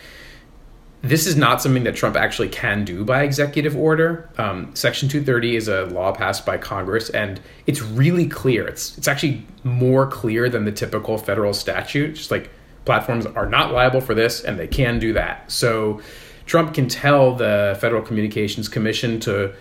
this 1.02 1.26
is 1.26 1.36
not 1.36 1.62
something 1.62 1.84
that 1.86 1.96
Trump 1.96 2.16
actually 2.16 2.50
can 2.50 2.86
do 2.86 3.04
by 3.04 3.24
executive 3.24 3.76
order. 3.76 4.30
Um, 4.38 4.76
Section 4.76 5.10
230 5.10 5.56
is 5.56 5.68
a 5.68 5.86
law 5.86 6.12
passed 6.12 6.46
by 6.46 6.58
Congress, 6.58 7.10
and 7.10 7.42
it's 7.66 7.82
really 7.82 8.28
clear. 8.28 8.68
It's 8.68 8.98
it's 8.98 9.08
actually 9.08 9.46
more 9.64 10.06
clear 10.06 10.48
than 10.48 10.66
the 10.66 10.72
typical 10.72 11.18
federal 11.18 11.54
statute. 11.54 12.16
Just 12.16 12.30
like 12.30 12.52
platforms 12.86 13.26
are 13.26 13.48
not 13.48 13.72
liable 13.72 14.02
for 14.02 14.14
this, 14.14 14.44
and 14.44 14.58
they 14.60 14.68
can 14.68 15.00
do 15.00 15.14
that. 15.14 15.52
So 15.52 16.02
Trump 16.46 16.74
can 16.74 16.88
tell 16.88 17.36
the 17.36 17.78
Federal 17.80 18.02
Communications 18.02 18.68
Commission 18.68 19.20
to 19.22 19.54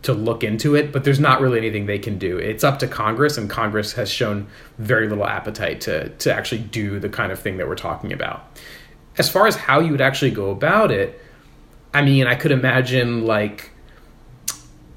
to 0.00 0.12
look 0.12 0.44
into 0.44 0.76
it, 0.76 0.92
but 0.92 1.02
there's 1.02 1.18
not 1.18 1.40
really 1.40 1.58
anything 1.58 1.86
they 1.86 1.98
can 1.98 2.18
do. 2.18 2.38
It's 2.38 2.62
up 2.62 2.78
to 2.78 2.86
Congress, 2.86 3.36
and 3.36 3.50
Congress 3.50 3.94
has 3.94 4.08
shown 4.08 4.46
very 4.78 5.08
little 5.08 5.26
appetite 5.26 5.80
to 5.82 6.08
to 6.10 6.32
actually 6.32 6.62
do 6.62 7.00
the 7.00 7.08
kind 7.08 7.32
of 7.32 7.38
thing 7.40 7.56
that 7.56 7.66
we're 7.66 7.74
talking 7.74 8.12
about 8.12 8.48
as 9.18 9.28
far 9.28 9.46
as 9.46 9.56
how 9.56 9.80
you 9.80 9.90
would 9.90 10.00
actually 10.00 10.30
go 10.30 10.50
about 10.50 10.90
it, 10.90 11.20
I 11.92 12.02
mean, 12.02 12.26
I 12.26 12.36
could 12.36 12.52
imagine 12.52 13.26
like 13.26 13.70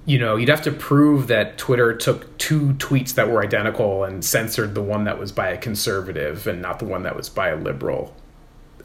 you 0.06 0.18
know, 0.18 0.36
you'd 0.36 0.50
have 0.50 0.64
to 0.64 0.72
prove 0.72 1.28
that 1.28 1.58
Twitter 1.58 1.96
took 1.96 2.38
two 2.38 2.74
tweets 2.74 3.14
that 3.16 3.30
were 3.30 3.44
identical 3.44 4.04
and 4.04 4.26
censored 4.26 4.74
the 4.74 4.82
one 4.82 5.04
that 5.04 5.20
was 5.20 5.32
by 5.32 5.50
a 5.50 5.58
conservative 5.58 6.48
and 6.48 6.62
not 6.62 6.80
the 6.80 6.86
one 6.86 7.04
that 7.04 7.16
was 7.16 7.30
by 7.30 7.50
a 7.50 7.56
liberal. 7.56 8.16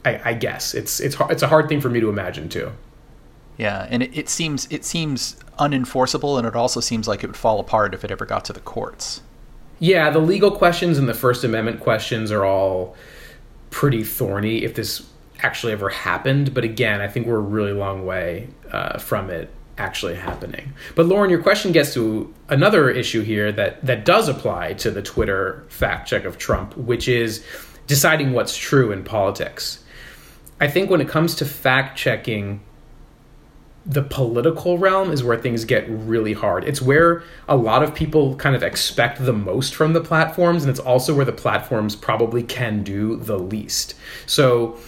I, 0.04 0.30
I 0.30 0.34
guess 0.34 0.74
it's 0.74 1.00
it's 1.00 1.16
it's 1.30 1.42
a 1.42 1.48
hard 1.48 1.68
thing 1.68 1.80
for 1.80 1.88
me 1.88 2.00
to 2.00 2.08
imagine 2.08 2.48
too. 2.48 2.72
Yeah, 3.56 3.86
and 3.88 4.02
it, 4.02 4.16
it 4.16 4.28
seems 4.28 4.68
it 4.70 4.84
seems 4.84 5.36
unenforceable, 5.58 6.38
and 6.38 6.46
it 6.46 6.54
also 6.54 6.80
seems 6.80 7.08
like 7.08 7.24
it 7.24 7.28
would 7.28 7.36
fall 7.36 7.58
apart 7.58 7.94
if 7.94 8.04
it 8.04 8.10
ever 8.10 8.26
got 8.26 8.44
to 8.46 8.52
the 8.52 8.60
courts. 8.60 9.22
Yeah, 9.78 10.10
the 10.10 10.18
legal 10.18 10.50
questions 10.50 10.98
and 10.98 11.08
the 11.08 11.14
First 11.14 11.44
Amendment 11.44 11.80
questions 11.80 12.30
are 12.30 12.44
all 12.44 12.94
pretty 13.70 14.04
thorny. 14.04 14.64
If 14.64 14.74
this 14.74 15.06
actually 15.42 15.72
ever 15.72 15.88
happened. 15.88 16.54
But 16.54 16.64
again, 16.64 17.00
I 17.00 17.08
think 17.08 17.26
we're 17.26 17.36
a 17.36 17.40
really 17.40 17.72
long 17.72 18.06
way 18.06 18.48
uh, 18.70 18.98
from 18.98 19.30
it 19.30 19.50
actually 19.78 20.14
happening. 20.14 20.72
But 20.94 21.06
Lauren, 21.06 21.30
your 21.30 21.42
question 21.42 21.72
gets 21.72 21.92
to 21.94 22.32
another 22.48 22.90
issue 22.90 23.22
here 23.22 23.52
that 23.52 23.84
that 23.84 24.04
does 24.04 24.28
apply 24.28 24.74
to 24.74 24.90
the 24.90 25.02
Twitter 25.02 25.64
fact 25.68 26.08
check 26.08 26.24
of 26.24 26.38
Trump, 26.38 26.76
which 26.76 27.08
is 27.08 27.44
deciding 27.86 28.32
what's 28.32 28.56
true 28.56 28.92
in 28.92 29.04
politics. 29.04 29.82
I 30.60 30.68
think 30.68 30.90
when 30.90 31.00
it 31.00 31.08
comes 31.08 31.34
to 31.36 31.44
fact 31.44 31.98
checking, 31.98 32.60
the 33.84 34.02
political 34.02 34.78
realm 34.78 35.12
is 35.12 35.22
where 35.22 35.36
things 35.36 35.64
get 35.64 35.88
really 35.88 36.32
hard. 36.32 36.64
It's 36.64 36.82
where 36.82 37.22
a 37.46 37.56
lot 37.56 37.82
of 37.82 37.94
people 37.94 38.34
kind 38.36 38.56
of 38.56 38.62
expect 38.62 39.24
the 39.24 39.32
most 39.32 39.74
from 39.74 39.92
the 39.92 40.00
platforms, 40.00 40.64
and 40.64 40.70
it's 40.70 40.80
also 40.80 41.14
where 41.14 41.24
the 41.24 41.32
platforms 41.32 41.94
probably 41.94 42.42
can 42.42 42.82
do 42.82 43.16
the 43.16 43.38
least. 43.38 43.94
So 44.26 44.78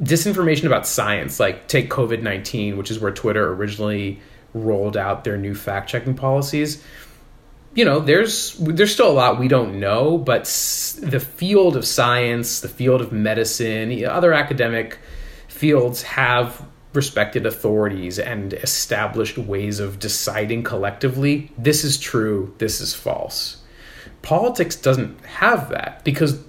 disinformation 0.00 0.64
about 0.64 0.86
science, 0.86 1.40
like 1.40 1.68
take 1.68 1.90
COVID 1.90 2.22
19, 2.22 2.76
which 2.76 2.90
is 2.90 2.98
where 2.98 3.12
Twitter 3.12 3.52
originally 3.52 4.20
rolled 4.54 4.96
out 4.96 5.24
their 5.24 5.36
new 5.36 5.54
fact 5.54 5.88
checking 5.88 6.14
policies. 6.14 6.82
You 7.74 7.84
know, 7.84 8.00
there's 8.00 8.54
there's 8.58 8.92
still 8.92 9.10
a 9.10 9.12
lot 9.12 9.38
we 9.38 9.48
don't 9.48 9.80
know, 9.80 10.18
but 10.18 10.44
the 11.00 11.20
field 11.20 11.76
of 11.76 11.86
science, 11.86 12.60
the 12.60 12.68
field 12.68 13.00
of 13.00 13.12
medicine, 13.12 14.04
other 14.04 14.32
academic 14.32 14.98
fields 15.48 16.02
have 16.02 16.62
respected 16.92 17.46
authorities 17.46 18.18
and 18.18 18.52
established 18.52 19.38
ways 19.38 19.80
of 19.80 19.98
deciding 19.98 20.62
collectively 20.62 21.50
this 21.56 21.84
is 21.84 21.98
true, 21.98 22.54
this 22.58 22.80
is 22.80 22.92
false. 22.92 23.62
Politics 24.20 24.76
doesn't 24.76 25.24
have 25.24 25.70
that 25.70 26.04
because 26.04 26.44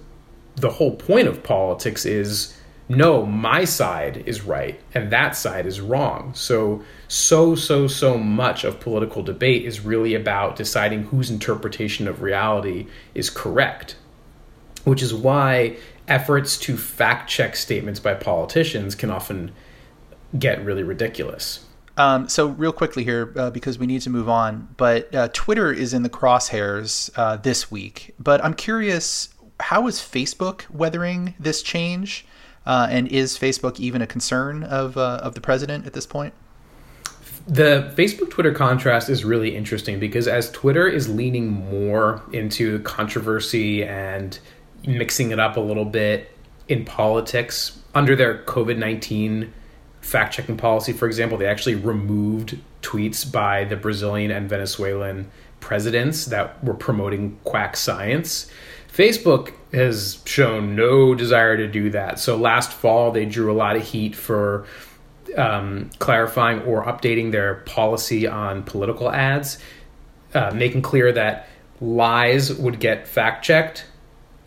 the 0.56 0.70
whole 0.70 0.94
point 0.94 1.26
of 1.26 1.42
politics 1.42 2.04
is 2.04 2.54
no, 2.88 3.24
my 3.24 3.64
side 3.64 4.24
is 4.26 4.42
right 4.42 4.78
and 4.92 5.10
that 5.10 5.36
side 5.36 5.66
is 5.66 5.80
wrong. 5.80 6.34
So, 6.34 6.82
so, 7.08 7.54
so, 7.54 7.86
so 7.86 8.18
much 8.18 8.64
of 8.64 8.78
political 8.78 9.22
debate 9.22 9.64
is 9.64 9.80
really 9.80 10.14
about 10.14 10.56
deciding 10.56 11.04
whose 11.04 11.30
interpretation 11.30 12.06
of 12.06 12.20
reality 12.20 12.86
is 13.14 13.30
correct, 13.30 13.96
which 14.84 15.02
is 15.02 15.14
why 15.14 15.76
efforts 16.08 16.58
to 16.58 16.76
fact 16.76 17.30
check 17.30 17.56
statements 17.56 18.00
by 18.00 18.14
politicians 18.14 18.94
can 18.94 19.10
often 19.10 19.52
get 20.38 20.62
really 20.62 20.82
ridiculous. 20.82 21.64
Um, 21.96 22.28
so, 22.28 22.48
real 22.48 22.72
quickly 22.72 23.04
here, 23.04 23.32
uh, 23.36 23.50
because 23.50 23.78
we 23.78 23.86
need 23.86 24.02
to 24.02 24.10
move 24.10 24.28
on, 24.28 24.68
but 24.76 25.14
uh, 25.14 25.28
Twitter 25.32 25.72
is 25.72 25.94
in 25.94 26.02
the 26.02 26.10
crosshairs 26.10 27.08
uh, 27.16 27.36
this 27.36 27.70
week. 27.70 28.14
But 28.18 28.44
I'm 28.44 28.54
curious, 28.54 29.28
how 29.60 29.86
is 29.86 30.00
Facebook 30.00 30.68
weathering 30.70 31.34
this 31.38 31.62
change? 31.62 32.26
Uh, 32.66 32.88
and 32.90 33.08
is 33.08 33.38
Facebook 33.38 33.78
even 33.78 34.00
a 34.00 34.06
concern 34.06 34.62
of 34.64 34.96
uh, 34.96 35.20
of 35.22 35.34
the 35.34 35.40
president 35.40 35.86
at 35.86 35.92
this 35.92 36.06
point? 36.06 36.32
The 37.46 37.92
Facebook 37.94 38.30
Twitter 38.30 38.52
contrast 38.52 39.10
is 39.10 39.22
really 39.24 39.54
interesting 39.54 40.00
because 40.00 40.26
as 40.26 40.50
Twitter 40.52 40.88
is 40.88 41.10
leaning 41.10 41.48
more 41.48 42.22
into 42.32 42.78
controversy 42.80 43.84
and 43.84 44.38
mixing 44.86 45.30
it 45.30 45.38
up 45.38 45.58
a 45.58 45.60
little 45.60 45.84
bit 45.84 46.30
in 46.68 46.86
politics 46.86 47.78
under 47.94 48.16
their 48.16 48.38
COVID 48.44 48.78
19 48.78 49.52
fact 50.00 50.34
checking 50.34 50.56
policy, 50.56 50.92
for 50.92 51.06
example, 51.06 51.36
they 51.38 51.46
actually 51.46 51.74
removed 51.74 52.58
tweets 52.82 53.30
by 53.30 53.64
the 53.64 53.76
Brazilian 53.76 54.30
and 54.30 54.48
Venezuelan 54.48 55.30
presidents 55.60 56.26
that 56.26 56.62
were 56.62 56.74
promoting 56.74 57.38
quack 57.44 57.76
science. 57.76 58.50
Facebook 58.94 59.52
has 59.72 60.20
shown 60.24 60.76
no 60.76 61.16
desire 61.16 61.56
to 61.56 61.66
do 61.66 61.90
that. 61.90 62.20
So 62.20 62.36
last 62.36 62.72
fall, 62.72 63.10
they 63.10 63.24
drew 63.24 63.50
a 63.50 63.56
lot 63.56 63.74
of 63.74 63.82
heat 63.82 64.14
for 64.14 64.66
um, 65.36 65.90
clarifying 65.98 66.62
or 66.62 66.84
updating 66.84 67.32
their 67.32 67.56
policy 67.66 68.28
on 68.28 68.62
political 68.62 69.10
ads, 69.10 69.58
uh, 70.32 70.52
making 70.54 70.82
clear 70.82 71.10
that 71.10 71.48
lies 71.80 72.54
would 72.54 72.78
get 72.78 73.08
fact 73.08 73.44
checked 73.44 73.84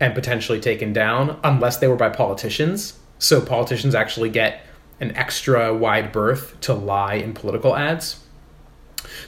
and 0.00 0.14
potentially 0.14 0.60
taken 0.60 0.94
down 0.94 1.38
unless 1.44 1.76
they 1.76 1.88
were 1.88 1.96
by 1.96 2.08
politicians. 2.08 2.98
So 3.18 3.42
politicians 3.42 3.94
actually 3.94 4.30
get 4.30 4.62
an 4.98 5.14
extra 5.14 5.74
wide 5.74 6.10
berth 6.10 6.58
to 6.62 6.72
lie 6.72 7.14
in 7.14 7.34
political 7.34 7.76
ads. 7.76 8.24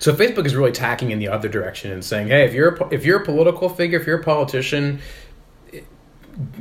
So 0.00 0.14
Facebook 0.14 0.46
is 0.46 0.56
really 0.56 0.72
tacking 0.72 1.10
in 1.10 1.18
the 1.18 1.28
other 1.28 1.48
direction 1.48 1.92
and 1.92 2.04
saying, 2.04 2.28
"Hey, 2.28 2.44
if 2.44 2.54
you're 2.54 2.74
a, 2.74 2.88
if 2.88 3.04
you're 3.04 3.20
a 3.20 3.24
political 3.24 3.68
figure, 3.68 4.00
if 4.00 4.06
you're 4.06 4.18
a 4.18 4.24
politician, 4.24 5.00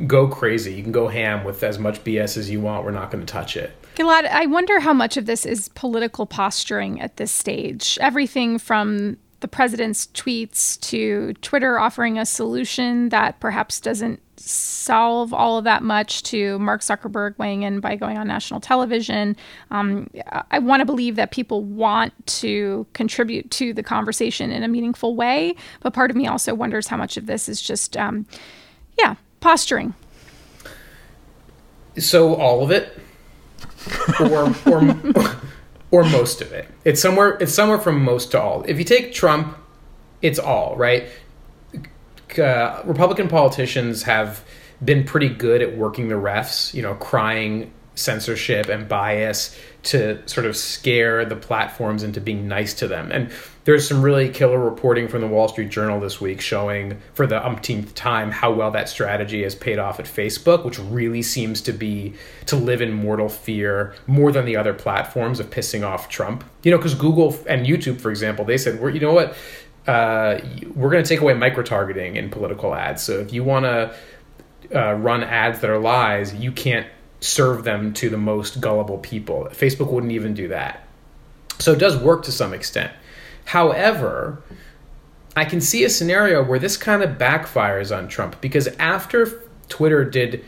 go 0.05 0.27
crazy. 0.27 0.73
You 0.73 0.83
can 0.83 0.91
go 0.91 1.07
ham 1.07 1.45
with 1.45 1.63
as 1.63 1.79
much 1.79 2.03
BS 2.03 2.37
as 2.37 2.49
you 2.49 2.59
want. 2.59 2.85
We're 2.85 2.91
not 2.91 3.11
going 3.11 3.25
to 3.25 3.31
touch 3.31 3.55
it." 3.55 3.71
Gilad, 3.95 4.27
I 4.27 4.45
wonder 4.45 4.81
how 4.81 4.93
much 4.93 5.17
of 5.17 5.25
this 5.25 5.45
is 5.45 5.69
political 5.69 6.25
posturing 6.25 7.01
at 7.01 7.17
this 7.17 7.31
stage. 7.31 7.97
Everything 8.01 8.59
from 8.59 9.17
the 9.41 9.47
president's 9.47 10.07
tweets 10.07 10.79
to 10.81 11.33
Twitter 11.41 11.79
offering 11.79 12.17
a 12.17 12.25
solution 12.25 13.09
that 13.09 13.39
perhaps 13.39 13.79
doesn't 13.79 14.21
solve 14.37 15.33
all 15.33 15.57
of 15.57 15.65
that 15.65 15.83
much 15.83 16.23
to 16.23 16.57
Mark 16.59 16.81
Zuckerberg 16.81 17.37
weighing 17.37 17.63
in 17.63 17.79
by 17.79 17.95
going 17.95 18.17
on 18.17 18.27
national 18.27 18.59
television. 18.59 19.35
Um, 19.71 20.09
I 20.51 20.59
want 20.59 20.79
to 20.81 20.85
believe 20.85 21.15
that 21.17 21.31
people 21.31 21.63
want 21.63 22.13
to 22.39 22.87
contribute 22.93 23.51
to 23.51 23.73
the 23.73 23.83
conversation 23.83 24.51
in 24.51 24.63
a 24.63 24.67
meaningful 24.67 25.15
way, 25.15 25.55
but 25.81 25.93
part 25.93 26.09
of 26.09 26.17
me 26.17 26.27
also 26.27 26.53
wonders 26.53 26.87
how 26.87 26.97
much 26.97 27.17
of 27.17 27.25
this 27.25 27.49
is 27.49 27.61
just, 27.61 27.97
um, 27.97 28.25
yeah, 28.97 29.15
posturing. 29.39 29.93
So 31.97 32.35
all 32.35 32.63
of 32.63 32.71
it, 32.71 32.97
or 34.19 34.53
or 34.65 34.95
or 35.91 36.03
most 36.03 36.41
of 36.41 36.51
it. 36.51 36.67
It's 36.85 37.01
somewhere. 37.01 37.37
It's 37.41 37.53
somewhere 37.53 37.79
from 37.79 38.03
most 38.03 38.31
to 38.31 38.41
all. 38.41 38.63
If 38.67 38.77
you 38.77 38.83
take 38.83 39.13
Trump, 39.13 39.57
it's 40.21 40.39
all 40.39 40.75
right 40.75 41.07
uh, 42.37 42.81
Republican 42.85 43.27
politicians 43.27 44.03
have 44.03 44.43
been 44.83 45.03
pretty 45.03 45.29
good 45.29 45.61
at 45.61 45.75
working 45.75 46.09
the 46.09 46.15
refs, 46.15 46.73
you 46.73 46.81
know, 46.81 46.93
crying 46.95 47.71
censorship 47.99 48.69
and 48.69 48.87
bias 48.87 49.57
to 49.81 50.27
sort 50.27 50.45
of 50.45 50.57
scare 50.57 51.25
the 51.25 51.35
platforms 51.35 52.03
into 52.03 52.19
being 52.19 52.47
nice 52.47 52.73
to 52.73 52.87
them. 52.87 53.11
And 53.11 53.31
there's 53.63 53.87
some 53.87 54.01
really 54.01 54.29
killer 54.29 54.59
reporting 54.59 55.07
from 55.07 55.21
the 55.21 55.27
Wall 55.27 55.47
Street 55.47 55.69
Journal 55.69 55.99
this 55.99 56.19
week 56.19 56.41
showing 56.41 56.99
for 57.13 57.27
the 57.27 57.45
umpteenth 57.45 57.93
time 57.95 58.31
how 58.31 58.51
well 58.51 58.71
that 58.71 58.89
strategy 58.89 59.43
has 59.43 59.55
paid 59.55 59.79
off 59.79 59.99
at 59.99 60.05
Facebook, 60.05 60.65
which 60.65 60.79
really 60.79 61.21
seems 61.21 61.61
to 61.61 61.71
be 61.71 62.13
to 62.47 62.55
live 62.55 62.81
in 62.81 62.91
mortal 62.91 63.29
fear 63.29 63.95
more 64.07 64.31
than 64.31 64.45
the 64.45 64.57
other 64.57 64.73
platforms 64.73 65.39
of 65.39 65.49
pissing 65.49 65.85
off 65.85 66.09
Trump. 66.09 66.43
You 66.63 66.71
know, 66.71 66.77
because 66.77 66.95
Google 66.95 67.37
and 67.47 67.65
YouTube, 67.65 68.01
for 68.01 68.09
example, 68.09 68.43
they 68.43 68.57
said, 68.57 68.79
"We're 68.79 68.89
you 68.89 68.99
know 68.99 69.13
what." 69.13 69.35
Uh, 69.87 70.39
we're 70.75 70.91
going 70.91 71.03
to 71.03 71.07
take 71.07 71.21
away 71.21 71.33
micro 71.33 71.63
targeting 71.63 72.15
in 72.15 72.29
political 72.29 72.75
ads. 72.75 73.01
So 73.01 73.13
if 73.21 73.33
you 73.33 73.43
want 73.43 73.65
to 73.65 73.95
uh, 74.75 74.93
run 74.93 75.23
ads 75.23 75.61
that 75.61 75.69
are 75.69 75.79
lies, 75.79 76.35
you 76.35 76.51
can't 76.51 76.85
serve 77.19 77.63
them 77.63 77.93
to 77.93 78.09
the 78.09 78.17
most 78.17 78.61
gullible 78.61 78.97
people. 78.97 79.47
Facebook 79.51 79.91
wouldn't 79.91 80.13
even 80.13 80.33
do 80.33 80.47
that. 80.49 80.87
So 81.59 81.73
it 81.73 81.79
does 81.79 81.97
work 81.97 82.23
to 82.23 82.31
some 82.31 82.53
extent. 82.53 82.91
However, 83.45 84.41
I 85.35 85.45
can 85.45 85.61
see 85.61 85.83
a 85.83 85.89
scenario 85.89 86.43
where 86.43 86.59
this 86.59 86.77
kind 86.77 87.03
of 87.03 87.17
backfires 87.17 87.95
on 87.95 88.07
Trump 88.07 88.39
because 88.41 88.67
after 88.79 89.43
Twitter 89.67 90.05
did 90.05 90.43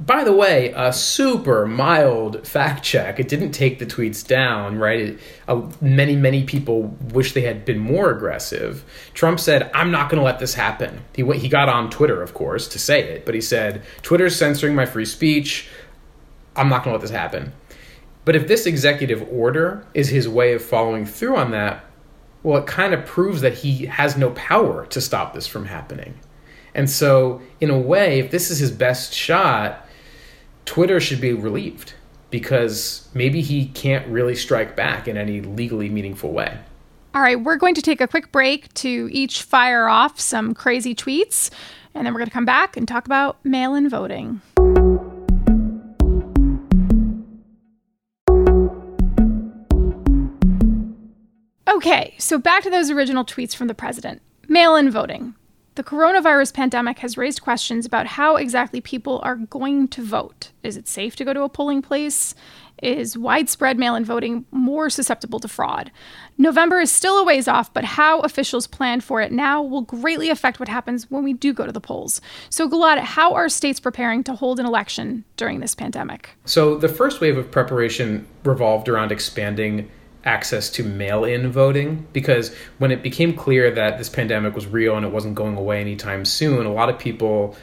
by 0.00 0.24
the 0.24 0.32
way, 0.32 0.72
a 0.76 0.92
super 0.92 1.66
mild 1.66 2.46
fact 2.46 2.82
check. 2.82 3.20
It 3.20 3.28
didn't 3.28 3.52
take 3.52 3.78
the 3.78 3.86
tweets 3.86 4.26
down, 4.26 4.78
right? 4.78 5.00
It, 5.00 5.20
uh, 5.46 5.70
many, 5.80 6.16
many 6.16 6.42
people 6.44 6.96
wish 7.12 7.32
they 7.32 7.42
had 7.42 7.64
been 7.64 7.78
more 7.78 8.10
aggressive. 8.10 8.84
Trump 9.14 9.38
said, 9.38 9.70
I'm 9.72 9.92
not 9.92 10.10
going 10.10 10.18
to 10.18 10.24
let 10.24 10.40
this 10.40 10.54
happen. 10.54 11.04
He, 11.14 11.22
he 11.38 11.48
got 11.48 11.68
on 11.68 11.90
Twitter, 11.90 12.22
of 12.22 12.34
course, 12.34 12.66
to 12.68 12.78
say 12.78 13.02
it, 13.04 13.24
but 13.24 13.34
he 13.34 13.40
said, 13.40 13.84
Twitter's 14.02 14.34
censoring 14.34 14.74
my 14.74 14.84
free 14.84 15.04
speech. 15.04 15.68
I'm 16.56 16.68
not 16.68 16.82
going 16.82 16.92
to 16.92 16.98
let 16.98 17.02
this 17.02 17.10
happen. 17.10 17.52
But 18.24 18.34
if 18.34 18.48
this 18.48 18.66
executive 18.66 19.26
order 19.30 19.86
is 19.94 20.08
his 20.08 20.28
way 20.28 20.54
of 20.54 20.64
following 20.64 21.06
through 21.06 21.36
on 21.36 21.52
that, 21.52 21.84
well, 22.42 22.60
it 22.60 22.66
kind 22.66 22.94
of 22.94 23.06
proves 23.06 23.42
that 23.42 23.54
he 23.54 23.86
has 23.86 24.16
no 24.16 24.30
power 24.30 24.86
to 24.86 25.00
stop 25.00 25.34
this 25.34 25.46
from 25.46 25.66
happening. 25.66 26.14
And 26.74 26.90
so, 26.90 27.40
in 27.60 27.70
a 27.70 27.78
way, 27.78 28.18
if 28.18 28.30
this 28.30 28.50
is 28.50 28.58
his 28.58 28.70
best 28.70 29.14
shot, 29.14 29.86
Twitter 30.64 31.00
should 31.00 31.20
be 31.20 31.32
relieved 31.32 31.94
because 32.30 33.08
maybe 33.14 33.40
he 33.40 33.66
can't 33.66 34.06
really 34.08 34.34
strike 34.34 34.74
back 34.74 35.06
in 35.06 35.16
any 35.16 35.40
legally 35.40 35.88
meaningful 35.88 36.32
way. 36.32 36.58
All 37.14 37.22
right, 37.22 37.40
we're 37.40 37.56
going 37.56 37.76
to 37.76 37.82
take 37.82 38.00
a 38.00 38.08
quick 38.08 38.32
break 38.32 38.74
to 38.74 39.08
each 39.12 39.42
fire 39.42 39.86
off 39.86 40.18
some 40.18 40.52
crazy 40.52 40.96
tweets, 40.96 41.48
and 41.94 42.04
then 42.04 42.12
we're 42.12 42.18
going 42.18 42.28
to 42.28 42.34
come 42.34 42.44
back 42.44 42.76
and 42.76 42.88
talk 42.88 43.06
about 43.06 43.42
mail 43.44 43.76
in 43.76 43.88
voting. 43.88 44.40
Okay, 51.68 52.14
so 52.18 52.38
back 52.38 52.64
to 52.64 52.70
those 52.70 52.90
original 52.90 53.24
tweets 53.24 53.54
from 53.54 53.68
the 53.68 53.74
president. 53.74 54.22
Mail 54.48 54.74
in 54.74 54.90
voting. 54.90 55.34
The 55.76 55.82
coronavirus 55.82 56.54
pandemic 56.54 57.00
has 57.00 57.16
raised 57.16 57.42
questions 57.42 57.84
about 57.84 58.06
how 58.06 58.36
exactly 58.36 58.80
people 58.80 59.20
are 59.24 59.34
going 59.34 59.88
to 59.88 60.02
vote. 60.02 60.52
Is 60.62 60.76
it 60.76 60.86
safe 60.86 61.16
to 61.16 61.24
go 61.24 61.32
to 61.32 61.42
a 61.42 61.48
polling 61.48 61.82
place? 61.82 62.36
Is 62.80 63.18
widespread 63.18 63.76
mail 63.76 63.96
in 63.96 64.04
voting 64.04 64.44
more 64.52 64.88
susceptible 64.88 65.40
to 65.40 65.48
fraud? 65.48 65.90
November 66.38 66.78
is 66.78 66.92
still 66.92 67.18
a 67.18 67.24
ways 67.24 67.48
off, 67.48 67.74
but 67.74 67.82
how 67.82 68.20
officials 68.20 68.68
plan 68.68 69.00
for 69.00 69.20
it 69.20 69.32
now 69.32 69.62
will 69.62 69.82
greatly 69.82 70.30
affect 70.30 70.60
what 70.60 70.68
happens 70.68 71.10
when 71.10 71.24
we 71.24 71.32
do 71.32 71.52
go 71.52 71.66
to 71.66 71.72
the 71.72 71.80
polls. 71.80 72.20
So, 72.50 72.68
Gilad, 72.68 72.98
how 72.98 73.34
are 73.34 73.48
states 73.48 73.80
preparing 73.80 74.22
to 74.24 74.34
hold 74.34 74.60
an 74.60 74.66
election 74.66 75.24
during 75.36 75.58
this 75.58 75.74
pandemic? 75.74 76.36
So, 76.44 76.76
the 76.76 76.88
first 76.88 77.20
wave 77.20 77.36
of 77.36 77.50
preparation 77.50 78.28
revolved 78.44 78.88
around 78.88 79.10
expanding 79.10 79.90
access 80.24 80.70
to 80.70 80.82
mail 80.82 81.24
in 81.24 81.50
voting 81.52 82.06
because 82.12 82.54
when 82.78 82.90
it 82.90 83.02
became 83.02 83.34
clear 83.34 83.70
that 83.70 83.98
this 83.98 84.08
pandemic 84.08 84.54
was 84.54 84.66
real 84.66 84.96
and 84.96 85.04
it 85.04 85.12
wasn't 85.12 85.34
going 85.34 85.56
away 85.56 85.80
anytime 85.80 86.24
soon, 86.24 86.66
a 86.66 86.72
lot 86.72 86.88
of 86.88 86.98
people 86.98 87.56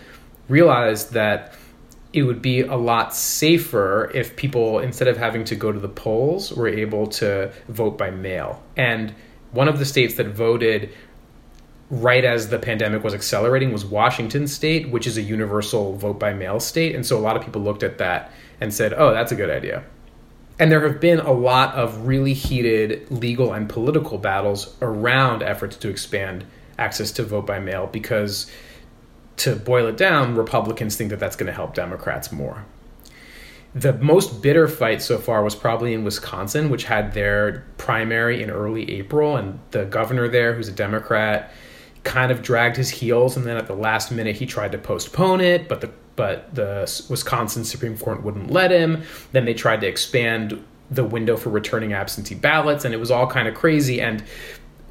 realized 0.48 1.14
that 1.14 1.56
it 2.14 2.24
would 2.24 2.42
be 2.42 2.62
a 2.62 2.76
lot 2.76 3.16
safer 3.16 4.12
if 4.14 4.36
people, 4.36 4.80
instead 4.80 5.08
of 5.08 5.18
having 5.18 5.44
to 5.46 5.56
go 5.56 5.72
to 5.72 5.80
the 5.80 5.90
polls, 5.90 6.52
were 6.52 6.68
able 6.68 7.08
to 7.08 7.52
vote 7.70 7.98
by 7.98 8.12
mail. 8.12 8.62
And 8.76 9.14
one 9.52 9.68
of 9.68 9.80
the 9.80 9.86
states 9.86 10.16
that 10.16 10.28
voted 10.28 10.94
right 11.90 12.24
as 12.24 12.50
the 12.50 12.60
pandemic 12.60 13.04
was 13.04 13.14
accelerating 13.14 13.72
was 13.72 13.86
Washington 13.86 14.48
state, 14.48 14.90
which 14.90 15.08
is 15.08 15.18
a 15.18 15.22
universal 15.22 15.96
vote 15.96 16.20
by 16.20 16.34
mail 16.34 16.60
state. 16.60 16.96
And 16.96 17.06
so 17.06 17.18
a 17.18 17.22
lot 17.22 17.36
of 17.38 17.44
people 17.44 17.62
looked 17.62 17.84
at 17.84 17.98
that 17.98 18.32
and 18.60 18.74
said, 18.74 18.94
oh, 18.94 19.14
that's 19.14 19.32
a 19.32 19.36
good 19.36 19.50
idea. 19.50 19.84
And 20.62 20.72
there 20.72 20.88
have 20.88 21.02
been 21.02 21.20
a 21.20 21.32
lot 21.32 21.74
of 21.74 22.06
really 22.06 22.36
heated 22.36 23.10
legal 23.10 23.52
and 23.52 23.68
political 23.68 24.20
battles 24.20 24.78
around 24.80 25.42
efforts 25.42 25.76
to 25.78 25.90
expand 25.90 26.46
access 26.78 27.12
to 27.14 27.24
vote 27.24 27.48
by 27.48 27.58
mail 27.58 27.90
because, 27.92 28.46
to 29.38 29.56
boil 29.56 29.88
it 29.88 29.98
down, 29.98 30.36
Republicans 30.36 30.96
think 30.96 31.10
that 31.10 31.20
that's 31.20 31.36
going 31.36 31.48
to 31.48 31.52
help 31.52 31.74
Democrats 31.74 32.32
more. 32.32 32.64
The 33.74 33.94
most 33.94 34.44
bitter 34.44 34.68
fight 34.68 35.02
so 35.02 35.18
far 35.18 35.44
was 35.44 35.56
probably 35.56 35.96
in 35.96 36.04
Wisconsin, 36.04 36.70
which 36.70 36.84
had 36.84 37.16
their 37.16 37.66
primary 37.78 38.44
in 38.44 38.52
early 38.52 38.88
April, 39.00 39.38
and 39.38 39.60
the 39.72 39.86
governor 39.86 40.28
there, 40.28 40.54
who's 40.54 40.68
a 40.68 40.74
Democrat, 40.74 41.52
kind 42.04 42.32
of 42.32 42.44
dragged 42.44 42.78
his 42.78 42.92
heels, 42.92 43.36
and 43.36 43.48
then 43.48 43.58
at 43.58 43.66
the 43.66 43.76
last 43.76 44.12
minute 44.12 44.36
he 44.36 44.46
tried 44.46 44.74
to 44.74 44.78
postpone 44.78 45.42
it, 45.42 45.68
but 45.68 45.82
the 45.82 45.90
but 46.22 46.54
the 46.54 47.04
Wisconsin 47.10 47.66
Supreme 47.66 47.98
Court 47.98 48.22
wouldn't 48.22 48.52
let 48.52 48.70
him. 48.70 49.02
Then 49.32 49.46
they 49.46 49.56
tried 49.56 49.82
to 49.82 49.88
expand 49.88 50.64
the 50.92 51.04
window 51.04 51.36
for 51.36 51.50
returning 51.50 51.94
absentee 51.94 52.36
ballots, 52.36 52.86
and 52.86 52.94
it 52.94 52.98
was 52.98 53.10
all 53.10 53.26
kind 53.26 53.48
of 53.48 53.56
crazy. 53.56 54.00
And 54.00 54.24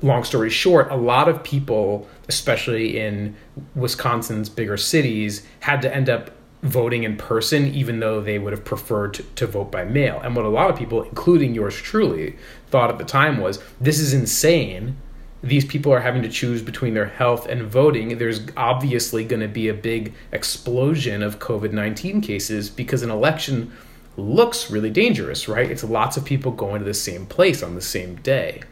long 0.03 0.25
story 0.25 0.51
short, 0.51 0.91
a 0.91 0.97
lot 0.97 1.29
of 1.29 1.45
people, 1.45 2.09
especially 2.29 2.99
in 2.99 3.37
Wisconsin's 3.77 4.49
bigger 4.49 4.77
cities, 4.77 5.47
had 5.61 5.81
to 5.83 5.95
end 5.95 6.11
up 6.11 6.33
voting 6.65 7.05
in 7.05 7.17
person, 7.17 7.73
even 7.73 8.01
though 8.01 8.21
they 8.21 8.41
would 8.41 8.53
have 8.53 8.65
preferred 8.65 9.15
to, 9.15 9.23
to, 9.23 9.47
vote 9.47 9.71
by 9.71 9.85
mail. 9.85 10.21
And 10.25 10.35
what 10.35 10.45
a 10.45 10.49
lot 10.49 10.69
of 10.69 10.77
people, 10.77 11.05
including 11.05 11.55
yours 11.55 11.77
truly, 11.77 12.35
thought 12.71 12.91
at 12.91 12.99
the 12.99 13.05
time 13.05 13.39
was 13.39 13.63
this 13.81 14.01
is 14.01 14.13
insane 14.13 14.97
these 15.43 15.65
people 15.65 15.93
are 15.93 16.01
having 16.01 16.23
to 16.23 16.29
choose 16.29 16.63
between 16.63 16.95
their 16.95 17.07
health 17.07 17.47
and 17.47 17.63
voting, 17.63 18.19
there's 18.19 18.43
obviously 18.57 19.25
going 19.25 19.41
to 19.41 19.49
be 19.49 19.69
a 19.69 19.75
big 19.75 20.15
explosion 20.33 21.23
of 21.23 21.39
COVID 21.39 21.73
19 21.73 22.21
cases 22.21 22.69
because 22.69 23.03
an 23.03 23.11
election 23.11 23.73
looks 24.17 24.71
really 24.71 24.91
dangerous, 24.91 25.49
right? 25.49 25.71
It's 25.71 25.85
lots 25.85 26.17
of 26.17 26.25
people 26.25 26.53
going 26.53 26.81
to 26.81 26.85
the 26.85 26.95
same 26.95 27.27
place 27.27 27.63
on 27.63 27.75
the 27.75 27.81
same 27.81 28.17
day. 28.17 28.63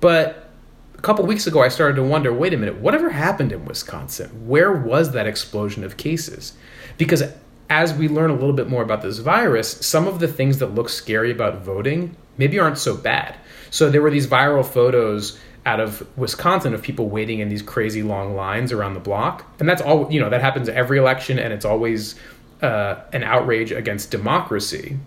But 0.00 0.50
a 0.96 1.02
couple 1.02 1.26
weeks 1.26 1.46
ago, 1.46 1.62
I 1.62 1.68
started 1.68 1.96
to 1.96 2.02
wonder 2.02 2.32
wait 2.32 2.54
a 2.54 2.56
minute, 2.56 2.80
whatever 2.80 3.10
happened 3.10 3.52
in 3.52 3.64
Wisconsin? 3.66 4.48
Where 4.48 4.72
was 4.72 5.12
that 5.12 5.26
explosion 5.26 5.84
of 5.84 5.98
cases? 5.98 6.54
Because 6.96 7.22
as 7.68 7.92
we 7.92 8.08
learn 8.08 8.30
a 8.30 8.34
little 8.34 8.52
bit 8.52 8.68
more 8.68 8.82
about 8.82 9.02
this 9.02 9.18
virus, 9.18 9.72
some 9.86 10.06
of 10.06 10.20
the 10.20 10.28
things 10.28 10.58
that 10.58 10.74
look 10.74 10.88
scary 10.88 11.30
about 11.30 11.62
voting 11.62 12.16
maybe 12.38 12.58
aren't 12.58 12.78
so 12.78 12.96
bad. 12.96 13.36
So 13.70 13.90
there 13.90 14.02
were 14.02 14.10
these 14.10 14.26
viral 14.26 14.64
photos 14.64 15.38
out 15.66 15.80
of 15.80 16.06
Wisconsin 16.16 16.74
of 16.74 16.82
people 16.82 17.08
waiting 17.08 17.38
in 17.38 17.48
these 17.48 17.62
crazy 17.62 18.02
long 18.02 18.36
lines 18.36 18.72
around 18.72 18.94
the 18.94 19.00
block. 19.00 19.46
And 19.58 19.68
that's 19.68 19.80
all, 19.80 20.10
you 20.12 20.20
know, 20.20 20.28
that 20.30 20.40
happens 20.40 20.68
every 20.68 20.98
election 20.98 21.38
and 21.38 21.52
it's 21.52 21.64
always 21.64 22.16
uh, 22.62 22.96
an 23.12 23.22
outrage 23.22 23.72
against 23.72 24.10
democracy. 24.10 24.98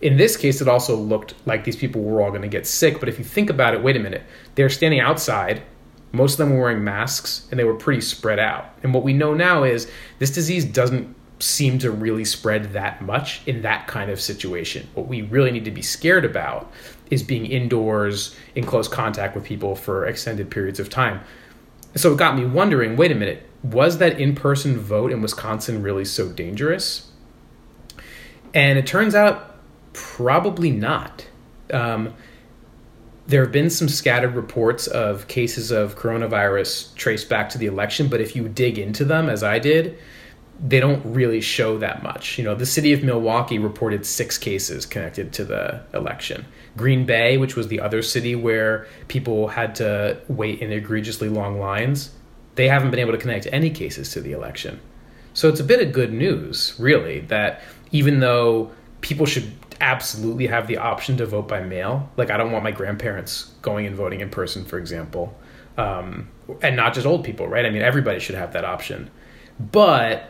In 0.00 0.16
this 0.18 0.36
case, 0.36 0.60
it 0.60 0.68
also 0.68 0.96
looked 0.96 1.34
like 1.46 1.64
these 1.64 1.76
people 1.76 2.02
were 2.02 2.20
all 2.20 2.30
going 2.30 2.42
to 2.42 2.48
get 2.48 2.66
sick. 2.66 3.00
But 3.00 3.08
if 3.08 3.18
you 3.18 3.24
think 3.24 3.48
about 3.48 3.74
it, 3.74 3.82
wait 3.82 3.96
a 3.96 4.00
minute, 4.00 4.22
they're 4.56 4.68
standing 4.68 5.00
outside. 5.00 5.62
Most 6.12 6.34
of 6.34 6.38
them 6.38 6.50
were 6.50 6.64
wearing 6.64 6.84
masks 6.84 7.48
and 7.50 7.58
they 7.58 7.64
were 7.64 7.74
pretty 7.74 8.02
spread 8.02 8.38
out. 8.38 8.66
And 8.82 8.92
what 8.92 9.04
we 9.04 9.14
know 9.14 9.32
now 9.32 9.64
is 9.64 9.90
this 10.18 10.30
disease 10.30 10.64
doesn't 10.64 11.14
seem 11.40 11.78
to 11.78 11.90
really 11.90 12.24
spread 12.24 12.72
that 12.72 13.02
much 13.02 13.42
in 13.46 13.62
that 13.62 13.86
kind 13.86 14.10
of 14.10 14.20
situation. 14.20 14.88
What 14.94 15.08
we 15.08 15.22
really 15.22 15.50
need 15.50 15.64
to 15.64 15.70
be 15.70 15.82
scared 15.82 16.24
about 16.24 16.70
is 17.10 17.22
being 17.22 17.46
indoors 17.46 18.34
in 18.54 18.64
close 18.64 18.88
contact 18.88 19.34
with 19.34 19.44
people 19.44 19.76
for 19.76 20.06
extended 20.06 20.50
periods 20.50 20.80
of 20.80 20.88
time. 20.88 21.20
So 21.94 22.12
it 22.12 22.18
got 22.18 22.36
me 22.36 22.44
wondering 22.44 22.96
wait 22.96 23.12
a 23.12 23.14
minute, 23.14 23.48
was 23.62 23.98
that 23.98 24.20
in 24.20 24.34
person 24.34 24.78
vote 24.78 25.12
in 25.12 25.22
Wisconsin 25.22 25.82
really 25.82 26.04
so 26.04 26.30
dangerous? 26.30 27.10
And 28.52 28.78
it 28.78 28.86
turns 28.86 29.14
out 29.14 29.56
probably 29.92 30.70
not. 30.70 31.26
Um, 31.72 32.14
there 33.26 33.42
have 33.42 33.52
been 33.52 33.70
some 33.70 33.88
scattered 33.88 34.34
reports 34.34 34.86
of 34.86 35.26
cases 35.28 35.70
of 35.70 35.96
coronavirus 35.96 36.94
traced 36.94 37.28
back 37.28 37.48
to 37.50 37.58
the 37.58 37.66
election, 37.66 38.08
but 38.08 38.20
if 38.20 38.36
you 38.36 38.48
dig 38.48 38.78
into 38.78 39.04
them, 39.04 39.30
as 39.30 39.42
I 39.42 39.58
did, 39.58 39.98
they 40.62 40.78
don't 40.78 41.02
really 41.04 41.40
show 41.40 41.78
that 41.78 42.02
much. 42.02 42.38
You 42.38 42.44
know, 42.44 42.54
the 42.54 42.66
city 42.66 42.92
of 42.92 43.02
Milwaukee 43.02 43.58
reported 43.58 44.04
six 44.04 44.36
cases 44.36 44.84
connected 44.84 45.32
to 45.34 45.44
the 45.44 45.82
election. 45.94 46.44
Green 46.76 47.06
Bay, 47.06 47.36
which 47.36 47.56
was 47.56 47.68
the 47.68 47.80
other 47.80 48.02
city 48.02 48.34
where 48.34 48.86
people 49.08 49.48
had 49.48 49.74
to 49.76 50.20
wait 50.28 50.60
in 50.60 50.72
egregiously 50.72 51.28
long 51.28 51.58
lines, 51.58 52.10
they 52.56 52.68
haven't 52.68 52.90
been 52.90 53.00
able 53.00 53.12
to 53.12 53.18
connect 53.18 53.46
any 53.52 53.70
cases 53.70 54.12
to 54.12 54.20
the 54.20 54.32
election. 54.32 54.80
So 55.32 55.48
it's 55.48 55.60
a 55.60 55.64
bit 55.64 55.86
of 55.86 55.92
good 55.92 56.12
news, 56.12 56.74
really, 56.78 57.20
that 57.20 57.62
even 57.90 58.20
though 58.20 58.70
people 59.00 59.26
should 59.26 59.52
absolutely 59.80 60.46
have 60.46 60.66
the 60.66 60.78
option 60.78 61.16
to 61.16 61.26
vote 61.26 61.48
by 61.48 61.60
mail, 61.60 62.08
like 62.16 62.30
I 62.30 62.36
don't 62.36 62.52
want 62.52 62.64
my 62.64 62.70
grandparents 62.70 63.52
going 63.62 63.86
and 63.86 63.96
voting 63.96 64.20
in 64.20 64.30
person, 64.30 64.64
for 64.64 64.78
example, 64.78 65.36
um, 65.76 66.28
and 66.62 66.76
not 66.76 66.94
just 66.94 67.06
old 67.06 67.24
people, 67.24 67.48
right? 67.48 67.66
I 67.66 67.70
mean, 67.70 67.82
everybody 67.82 68.20
should 68.20 68.36
have 68.36 68.52
that 68.52 68.64
option. 68.64 69.10
But 69.58 70.28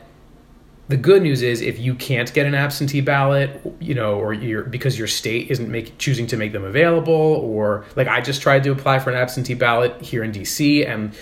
the 0.88 0.96
good 0.96 1.22
news 1.22 1.40
is 1.42 1.60
if 1.62 1.78
you 1.78 1.94
can't 1.94 2.32
get 2.34 2.46
an 2.46 2.54
absentee 2.54 3.00
ballot, 3.00 3.60
you 3.80 3.94
know, 3.94 4.18
or 4.18 4.34
you're 4.34 4.64
because 4.64 4.98
your 4.98 5.08
state 5.08 5.50
isn't 5.50 5.70
make, 5.70 5.96
choosing 5.98 6.26
to 6.26 6.36
make 6.36 6.52
them 6.52 6.64
available, 6.64 7.12
or 7.12 7.86
like 7.96 8.06
I 8.06 8.20
just 8.20 8.42
tried 8.42 8.64
to 8.64 8.72
apply 8.72 8.98
for 8.98 9.10
an 9.10 9.16
absentee 9.16 9.54
ballot 9.54 10.00
here 10.02 10.22
in 10.22 10.32
DC, 10.32 10.86
and 10.86 11.14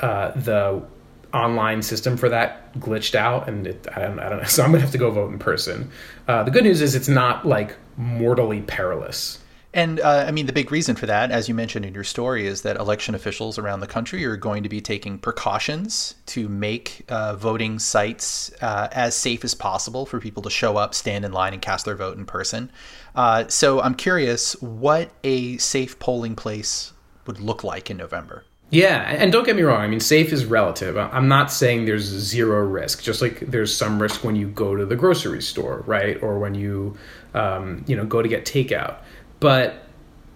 uh, 0.00 0.32
the 0.32 0.82
online 1.32 1.82
system 1.82 2.16
for 2.16 2.28
that 2.28 2.74
glitched 2.74 3.14
out, 3.14 3.48
and 3.48 3.66
it, 3.66 3.86
I 3.94 4.02
don't, 4.02 4.18
I 4.18 4.28
don't 4.28 4.38
know. 4.38 4.44
So 4.48 4.62
I'm 4.62 4.72
gonna 4.72 4.82
have 4.82 4.92
to 4.92 4.98
go 4.98 5.10
vote 5.10 5.32
in 5.32 5.38
person. 5.38 5.90
Uh, 6.26 6.42
the 6.42 6.50
good 6.50 6.64
news 6.64 6.82
is 6.82 6.94
it's 6.94 7.08
not 7.08 7.46
like 7.46 7.76
mortally 7.96 8.60
perilous. 8.60 9.38
And 9.74 10.00
uh, 10.00 10.24
I 10.26 10.30
mean, 10.30 10.46
the 10.46 10.52
big 10.52 10.72
reason 10.72 10.96
for 10.96 11.06
that, 11.06 11.30
as 11.30 11.46
you 11.46 11.54
mentioned 11.54 11.84
in 11.84 11.92
your 11.92 12.04
story, 12.04 12.46
is 12.46 12.62
that 12.62 12.76
election 12.76 13.14
officials 13.14 13.58
around 13.58 13.80
the 13.80 13.86
country 13.86 14.24
are 14.24 14.36
going 14.36 14.62
to 14.62 14.68
be 14.68 14.80
taking 14.80 15.18
precautions 15.18 16.14
to 16.26 16.48
make 16.48 17.04
uh, 17.08 17.36
voting 17.36 17.78
sites 17.78 18.50
uh, 18.62 18.88
as 18.92 19.14
safe 19.14 19.44
as 19.44 19.54
possible 19.54 20.06
for 20.06 20.20
people 20.20 20.42
to 20.42 20.50
show 20.50 20.78
up, 20.78 20.94
stand 20.94 21.24
in 21.24 21.32
line, 21.32 21.52
and 21.52 21.60
cast 21.60 21.84
their 21.84 21.96
vote 21.96 22.16
in 22.16 22.24
person. 22.24 22.72
Uh, 23.14 23.46
so 23.48 23.80
I'm 23.80 23.94
curious 23.94 24.54
what 24.62 25.10
a 25.22 25.58
safe 25.58 25.98
polling 25.98 26.34
place 26.34 26.92
would 27.26 27.38
look 27.38 27.62
like 27.62 27.90
in 27.90 27.98
November. 27.98 28.44
Yeah, 28.70 29.02
and 29.08 29.32
don't 29.32 29.44
get 29.44 29.56
me 29.56 29.62
wrong. 29.62 29.80
I 29.80 29.88
mean, 29.88 30.00
safe 30.00 30.30
is 30.30 30.44
relative. 30.44 30.98
I'm 30.98 31.26
not 31.26 31.50
saying 31.50 31.86
there's 31.86 32.04
zero 32.04 32.64
risk. 32.66 33.02
Just 33.02 33.22
like 33.22 33.40
there's 33.40 33.74
some 33.74 34.00
risk 34.00 34.24
when 34.24 34.36
you 34.36 34.48
go 34.48 34.76
to 34.76 34.84
the 34.84 34.96
grocery 34.96 35.40
store, 35.40 35.84
right, 35.86 36.22
or 36.22 36.38
when 36.38 36.54
you, 36.54 36.96
um, 37.32 37.82
you 37.86 37.96
know, 37.96 38.04
go 38.04 38.20
to 38.20 38.28
get 38.28 38.44
takeout. 38.44 38.98
But 39.40 39.88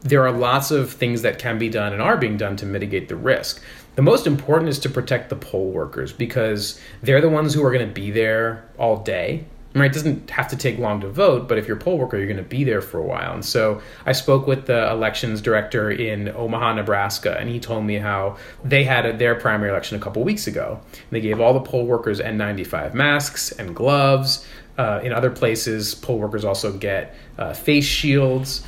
there 0.02 0.26
are 0.26 0.32
lots 0.32 0.70
of 0.70 0.92
things 0.92 1.22
that 1.22 1.38
can 1.38 1.58
be 1.58 1.68
done 1.68 1.92
and 1.92 2.02
are 2.02 2.16
being 2.16 2.36
done 2.36 2.56
to 2.56 2.66
mitigate 2.66 3.08
the 3.08 3.16
risk. 3.16 3.62
The 3.94 4.02
most 4.02 4.26
important 4.26 4.70
is 4.70 4.78
to 4.80 4.88
protect 4.88 5.28
the 5.30 5.36
poll 5.36 5.70
workers 5.70 6.12
because 6.12 6.80
they're 7.02 7.20
the 7.20 7.28
ones 7.28 7.54
who 7.54 7.64
are 7.64 7.72
going 7.72 7.86
to 7.86 7.92
be 7.92 8.10
there 8.10 8.68
all 8.78 9.02
day. 9.02 9.44
Right? 9.74 9.90
It 9.90 9.94
doesn't 9.94 10.28
have 10.30 10.48
to 10.48 10.56
take 10.56 10.78
long 10.78 11.00
to 11.00 11.08
vote, 11.08 11.48
but 11.48 11.56
if 11.56 11.66
you're 11.66 11.78
a 11.78 11.80
poll 11.80 11.96
worker, 11.96 12.18
you're 12.18 12.26
going 12.26 12.36
to 12.36 12.42
be 12.42 12.62
there 12.62 12.82
for 12.82 12.98
a 12.98 13.02
while. 13.02 13.32
And 13.32 13.44
so 13.44 13.80
I 14.04 14.12
spoke 14.12 14.46
with 14.46 14.66
the 14.66 14.90
elections 14.90 15.40
director 15.40 15.90
in 15.90 16.28
Omaha, 16.28 16.74
Nebraska, 16.74 17.38
and 17.38 17.48
he 17.48 17.58
told 17.58 17.84
me 17.84 17.96
how 17.96 18.36
they 18.62 18.84
had 18.84 19.06
a, 19.06 19.16
their 19.16 19.34
primary 19.34 19.70
election 19.70 19.96
a 19.96 20.00
couple 20.00 20.22
weeks 20.24 20.46
ago. 20.46 20.78
They 21.10 21.22
gave 21.22 21.40
all 21.40 21.54
the 21.54 21.60
poll 21.60 21.86
workers 21.86 22.20
N95 22.20 22.92
masks 22.92 23.50
and 23.52 23.74
gloves. 23.74 24.46
Uh, 24.76 25.00
in 25.02 25.12
other 25.12 25.30
places, 25.30 25.94
poll 25.94 26.18
workers 26.18 26.44
also 26.44 26.72
get 26.72 27.14
uh, 27.38 27.54
face 27.54 27.84
shields 27.84 28.66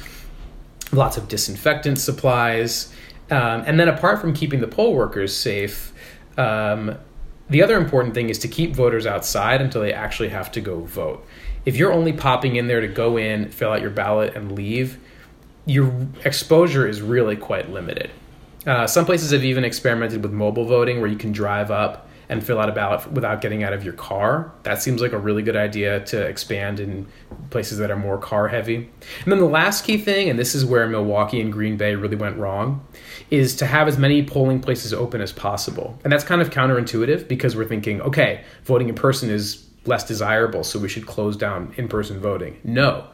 lots 0.94 1.16
of 1.16 1.28
disinfectant 1.28 1.98
supplies. 1.98 2.92
Um, 3.30 3.64
and 3.66 3.78
then, 3.80 3.88
apart 3.88 4.20
from 4.20 4.35
keeping 4.35 4.61
the 4.61 4.68
poll 4.68 4.94
workers 4.94 5.35
safe, 5.37 5.92
um, 6.37 6.96
the 7.48 7.62
other 7.62 7.76
important 7.76 8.14
thing 8.14 8.30
is 8.30 8.38
to 8.40 8.48
keep 8.48 8.74
voters 8.74 9.07
outside 9.07 9.61
until 9.61 9.80
they 9.80 9.92
actually 9.92 10.30
have 10.30 10.50
to 10.52 10.61
go 10.61 10.80
vote. 10.80 11.26
If 11.64 11.76
you're 11.76 11.92
only 11.92 12.12
popping 12.12 12.57
in 12.57 12.66
there 12.66 12.80
to 12.80 12.88
go 12.88 13.16
in, 13.16 13.50
fill 13.50 13.72
out 13.72 13.80
your 13.80 13.90
ballot, 13.90 14.35
and 14.35 14.52
leave, 14.52 14.98
your 15.66 16.07
exposure 16.24 16.87
is 16.87 17.00
really 17.00 17.37
quite 17.37 17.70
limited. 17.70 18.11
Uh, 18.66 18.87
some 18.87 19.04
places 19.04 19.30
have 19.30 19.44
even 19.44 19.64
experimented 19.64 20.22
with 20.22 20.33
mobile 20.33 20.64
voting 20.64 21.00
where 21.00 21.11
you 21.11 21.16
can 21.16 21.33
drive 21.33 21.70
up 21.70 22.04
and 22.28 22.44
fill 22.44 22.58
out 22.58 22.68
a 22.68 22.72
ballot 22.72 23.10
without 23.12 23.40
getting 23.40 23.62
out 23.62 23.72
of 23.72 23.84
your 23.84 23.92
car. 23.94 24.52
That 24.62 24.82
seems 24.82 25.00
like 25.00 25.12
a 25.12 25.18
really 25.18 25.42
good 25.42 25.56
idea 25.56 26.00
to 26.06 26.20
expand 26.22 26.80
in 26.80 27.06
places 27.50 27.78
that 27.78 27.90
are 27.90 27.96
more 27.96 28.18
car 28.18 28.48
heavy. 28.48 28.76
And 28.76 29.32
then 29.32 29.38
the 29.38 29.46
last 29.46 29.84
key 29.84 29.98
thing, 29.98 30.28
and 30.30 30.38
this 30.38 30.54
is 30.54 30.64
where 30.64 30.87
Milwaukee 30.87 31.40
and 31.40 31.52
Green 31.52 31.76
Bay 31.76 31.94
really 31.94 32.16
went 32.16 32.37
wrong, 32.37 32.87
is 33.30 33.56
to 33.56 33.66
have 33.66 33.88
as 33.88 33.98
many 33.98 34.24
polling 34.24 34.60
places 34.60 34.92
open 34.92 35.20
as 35.20 35.32
possible. 35.32 35.98
And 36.04 36.12
that's 36.12 36.24
kind 36.24 36.40
of 36.40 36.50
counterintuitive 36.50 37.28
because 37.28 37.56
we're 37.56 37.66
thinking, 37.66 38.00
okay, 38.02 38.44
voting 38.64 38.88
in 38.88 38.94
person 38.94 39.30
is 39.30 39.66
less 39.87 40.04
desirable, 40.04 40.64
so 40.64 40.78
we 40.78 40.88
should 40.88 41.06
close 41.06 41.37
down 41.37 41.74
in 41.76 41.88
person 41.88 42.18
voting. 42.20 42.58
No. 42.64 43.06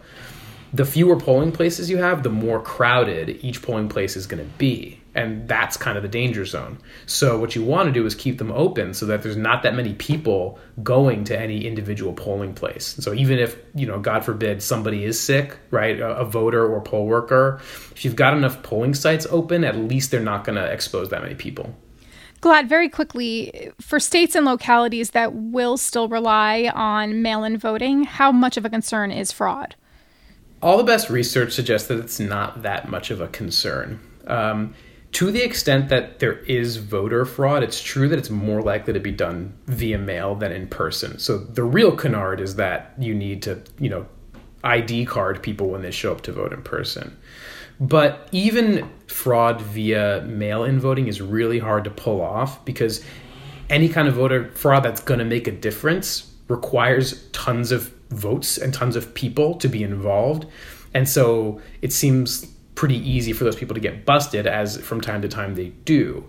The 0.72 0.84
fewer 0.84 1.16
polling 1.16 1.50
places 1.50 1.90
you 1.90 1.96
have, 1.96 2.22
the 2.22 2.30
more 2.30 2.62
crowded 2.62 3.44
each 3.44 3.60
polling 3.60 3.88
place 3.88 4.16
is 4.16 4.28
going 4.28 4.44
to 4.44 4.50
be 4.56 4.99
and 5.14 5.48
that's 5.48 5.76
kind 5.76 5.96
of 5.96 6.02
the 6.02 6.08
danger 6.08 6.44
zone. 6.44 6.78
So 7.06 7.38
what 7.38 7.56
you 7.56 7.64
want 7.64 7.86
to 7.86 7.92
do 7.92 8.06
is 8.06 8.14
keep 8.14 8.38
them 8.38 8.52
open 8.52 8.94
so 8.94 9.06
that 9.06 9.22
there's 9.22 9.36
not 9.36 9.62
that 9.64 9.74
many 9.74 9.94
people 9.94 10.58
going 10.82 11.24
to 11.24 11.38
any 11.38 11.66
individual 11.66 12.12
polling 12.12 12.54
place. 12.54 12.96
So 13.00 13.12
even 13.12 13.38
if, 13.38 13.56
you 13.74 13.86
know, 13.86 13.98
God 13.98 14.24
forbid 14.24 14.62
somebody 14.62 15.04
is 15.04 15.18
sick, 15.18 15.56
right, 15.70 15.98
a, 15.98 16.18
a 16.18 16.24
voter 16.24 16.66
or 16.66 16.80
poll 16.80 17.06
worker, 17.06 17.58
if 17.90 18.04
you've 18.04 18.16
got 18.16 18.36
enough 18.36 18.62
polling 18.62 18.94
sites 18.94 19.26
open, 19.30 19.64
at 19.64 19.76
least 19.76 20.10
they're 20.10 20.20
not 20.20 20.44
going 20.44 20.56
to 20.56 20.64
expose 20.64 21.08
that 21.08 21.22
many 21.22 21.34
people. 21.34 21.74
Gilad, 22.40 22.68
very 22.68 22.88
quickly, 22.88 23.70
for 23.80 24.00
states 24.00 24.34
and 24.34 24.46
localities 24.46 25.10
that 25.10 25.34
will 25.34 25.76
still 25.76 26.08
rely 26.08 26.70
on 26.74 27.20
mail 27.20 27.44
in 27.44 27.58
voting, 27.58 28.04
how 28.04 28.32
much 28.32 28.56
of 28.56 28.64
a 28.64 28.70
concern 28.70 29.10
is 29.10 29.30
fraud? 29.30 29.74
All 30.62 30.78
the 30.78 30.84
best 30.84 31.10
research 31.10 31.52
suggests 31.52 31.88
that 31.88 31.98
it's 31.98 32.20
not 32.20 32.62
that 32.62 32.88
much 32.88 33.10
of 33.10 33.20
a 33.20 33.28
concern. 33.28 34.00
Um, 34.26 34.74
to 35.12 35.30
the 35.30 35.42
extent 35.42 35.88
that 35.88 36.20
there 36.20 36.38
is 36.40 36.76
voter 36.76 37.24
fraud, 37.24 37.62
it's 37.62 37.82
true 37.82 38.08
that 38.08 38.18
it's 38.18 38.30
more 38.30 38.62
likely 38.62 38.92
to 38.92 39.00
be 39.00 39.10
done 39.10 39.54
via 39.66 39.98
mail 39.98 40.34
than 40.34 40.52
in 40.52 40.68
person. 40.68 41.18
So 41.18 41.38
the 41.38 41.64
real 41.64 41.96
canard 41.96 42.40
is 42.40 42.56
that 42.56 42.94
you 42.98 43.14
need 43.14 43.42
to, 43.42 43.62
you 43.78 43.90
know, 43.90 44.06
ID 44.62 45.06
card 45.06 45.42
people 45.42 45.68
when 45.68 45.82
they 45.82 45.90
show 45.90 46.12
up 46.12 46.20
to 46.22 46.32
vote 46.32 46.52
in 46.52 46.62
person. 46.62 47.16
But 47.80 48.28
even 48.30 48.88
fraud 49.06 49.60
via 49.60 50.22
mail 50.22 50.64
in 50.64 50.78
voting 50.78 51.08
is 51.08 51.20
really 51.20 51.58
hard 51.58 51.84
to 51.84 51.90
pull 51.90 52.20
off 52.20 52.64
because 52.64 53.02
any 53.70 53.88
kind 53.88 54.06
of 54.06 54.14
voter 54.14 54.50
fraud 54.52 54.82
that's 54.82 55.00
going 55.00 55.18
to 55.18 55.24
make 55.24 55.48
a 55.48 55.52
difference 55.52 56.32
requires 56.48 57.26
tons 57.30 57.72
of 57.72 57.92
votes 58.10 58.58
and 58.58 58.74
tons 58.74 58.96
of 58.96 59.14
people 59.14 59.54
to 59.54 59.68
be 59.68 59.82
involved. 59.82 60.46
And 60.92 61.08
so 61.08 61.60
it 61.80 61.92
seems 61.92 62.46
pretty 62.80 63.06
easy 63.06 63.34
for 63.34 63.44
those 63.44 63.56
people 63.56 63.74
to 63.74 63.80
get 63.80 64.06
busted, 64.06 64.46
as 64.46 64.78
from 64.78 65.02
time 65.02 65.20
to 65.20 65.28
time 65.28 65.54
they 65.54 65.68
do. 65.84 66.24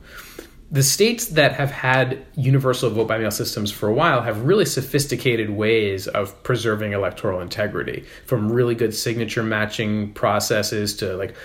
The 0.70 0.84
states 0.84 1.28
that 1.28 1.54
have 1.54 1.72
had 1.72 2.26
universal 2.36 2.90
vote 2.90 3.08
by 3.08 3.18
mail 3.20 3.32
systems 3.32 3.72
for 3.72 3.88
a 3.88 3.94
while 3.94 4.22
have 4.22 4.42
really 4.42 4.66
sophisticated 4.66 5.50
ways 5.50 6.10
of 6.10 6.44
preserving 6.44 6.92
electoral 6.92 7.40
integrity, 7.40 8.04
from 8.26 8.52
really 8.52 8.76
good 8.76 8.94
signature 8.94 9.44
matching 9.44 10.12
processes 10.12 10.94
to 10.98 11.16
like 11.16 11.38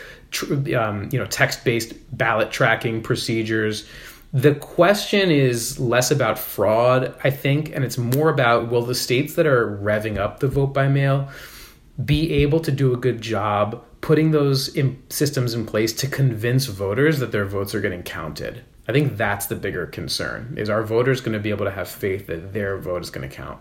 um, 0.76 1.08
you 1.12 1.20
know 1.20 1.26
text-based 1.26 1.94
ballot 2.18 2.50
tracking 2.50 3.00
procedures. 3.00 3.88
The 4.32 4.56
question 4.56 5.30
is 5.30 5.78
less 5.78 6.10
about 6.10 6.36
fraud, 6.36 7.14
I 7.22 7.30
think, 7.30 7.70
and 7.72 7.84
it's 7.84 7.96
more 7.96 8.28
about 8.28 8.72
will 8.72 8.84
the 8.84 8.96
states 8.96 9.36
that 9.36 9.46
are 9.46 9.78
revving 9.80 10.18
up 10.18 10.40
the 10.40 10.48
vote 10.48 10.74
by 10.74 10.88
mail 10.88 11.28
be 12.04 12.32
able 12.42 12.58
to 12.60 12.72
do 12.72 12.92
a 12.92 12.96
good 12.96 13.20
job 13.22 13.85
putting 14.06 14.30
those 14.30 14.68
in 14.68 15.02
systems 15.08 15.52
in 15.52 15.66
place 15.66 15.92
to 15.92 16.06
convince 16.06 16.66
voters 16.66 17.18
that 17.18 17.32
their 17.32 17.44
votes 17.44 17.74
are 17.74 17.80
getting 17.80 18.04
counted. 18.04 18.64
I 18.86 18.92
think 18.92 19.16
that's 19.16 19.46
the 19.46 19.56
bigger 19.56 19.84
concern. 19.84 20.54
Is 20.56 20.70
our 20.70 20.84
voters 20.84 21.20
going 21.20 21.32
to 21.32 21.40
be 21.40 21.50
able 21.50 21.64
to 21.64 21.72
have 21.72 21.88
faith 21.88 22.28
that 22.28 22.52
their 22.52 22.78
vote 22.78 23.02
is 23.02 23.10
going 23.10 23.28
to 23.28 23.34
count? 23.34 23.58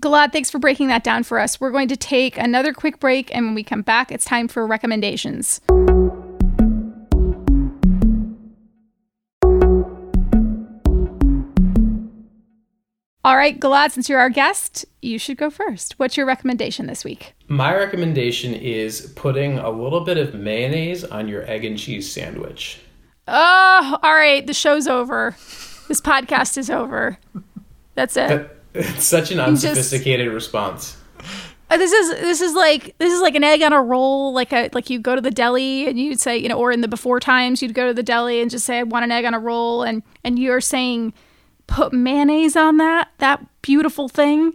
Gilad, 0.00 0.30
thanks 0.30 0.50
for 0.50 0.58
breaking 0.58 0.88
that 0.88 1.04
down 1.04 1.22
for 1.22 1.38
us. 1.38 1.58
We're 1.58 1.70
going 1.70 1.88
to 1.88 1.96
take 1.96 2.36
another 2.36 2.74
quick 2.74 3.00
break, 3.00 3.34
and 3.34 3.46
when 3.46 3.54
we 3.54 3.64
come 3.64 3.80
back, 3.80 4.12
it's 4.12 4.26
time 4.26 4.46
for 4.46 4.66
recommendations. 4.66 5.62
All 13.28 13.36
right, 13.36 13.60
Gilad, 13.60 13.90
since 13.90 14.08
you're 14.08 14.20
our 14.20 14.30
guest, 14.30 14.86
you 15.02 15.18
should 15.18 15.36
go 15.36 15.50
first. 15.50 15.98
What's 15.98 16.16
your 16.16 16.24
recommendation 16.24 16.86
this 16.86 17.04
week? 17.04 17.34
My 17.46 17.76
recommendation 17.76 18.54
is 18.54 19.12
putting 19.16 19.58
a 19.58 19.68
little 19.68 20.00
bit 20.00 20.16
of 20.16 20.32
mayonnaise 20.32 21.04
on 21.04 21.28
your 21.28 21.46
egg 21.46 21.66
and 21.66 21.78
cheese 21.78 22.10
sandwich. 22.10 22.80
Oh, 23.26 23.98
all 24.02 24.14
right. 24.14 24.46
The 24.46 24.54
show's 24.54 24.88
over. 24.88 25.36
This 25.88 26.00
podcast 26.00 26.56
is 26.56 26.70
over. 26.70 27.18
That's 27.94 28.16
it. 28.16 28.50
It's 28.72 29.04
such 29.04 29.30
an 29.30 29.40
unsophisticated 29.40 30.28
just, 30.28 30.34
response. 30.34 30.96
Uh, 31.68 31.76
this 31.76 31.92
is 31.92 32.10
this 32.22 32.40
is 32.40 32.54
like 32.54 32.96
this 32.96 33.12
is 33.12 33.20
like 33.20 33.34
an 33.34 33.44
egg 33.44 33.60
on 33.60 33.74
a 33.74 33.82
roll. 33.82 34.32
Like 34.32 34.54
a 34.54 34.70
like 34.72 34.88
you 34.88 35.00
go 35.00 35.14
to 35.14 35.20
the 35.20 35.30
deli 35.30 35.86
and 35.86 35.98
you'd 35.98 36.18
say 36.18 36.38
you 36.38 36.48
know, 36.48 36.58
or 36.58 36.72
in 36.72 36.80
the 36.80 36.88
before 36.88 37.20
times 37.20 37.60
you'd 37.60 37.74
go 37.74 37.88
to 37.88 37.92
the 37.92 38.02
deli 38.02 38.40
and 38.40 38.50
just 38.50 38.64
say 38.64 38.78
I 38.78 38.84
want 38.84 39.04
an 39.04 39.12
egg 39.12 39.26
on 39.26 39.34
a 39.34 39.38
roll, 39.38 39.82
and 39.82 40.02
and 40.24 40.38
you're 40.38 40.62
saying 40.62 41.12
put 41.68 41.92
mayonnaise 41.92 42.56
on 42.56 42.78
that 42.78 43.08
that 43.18 43.44
beautiful 43.62 44.08
thing 44.08 44.52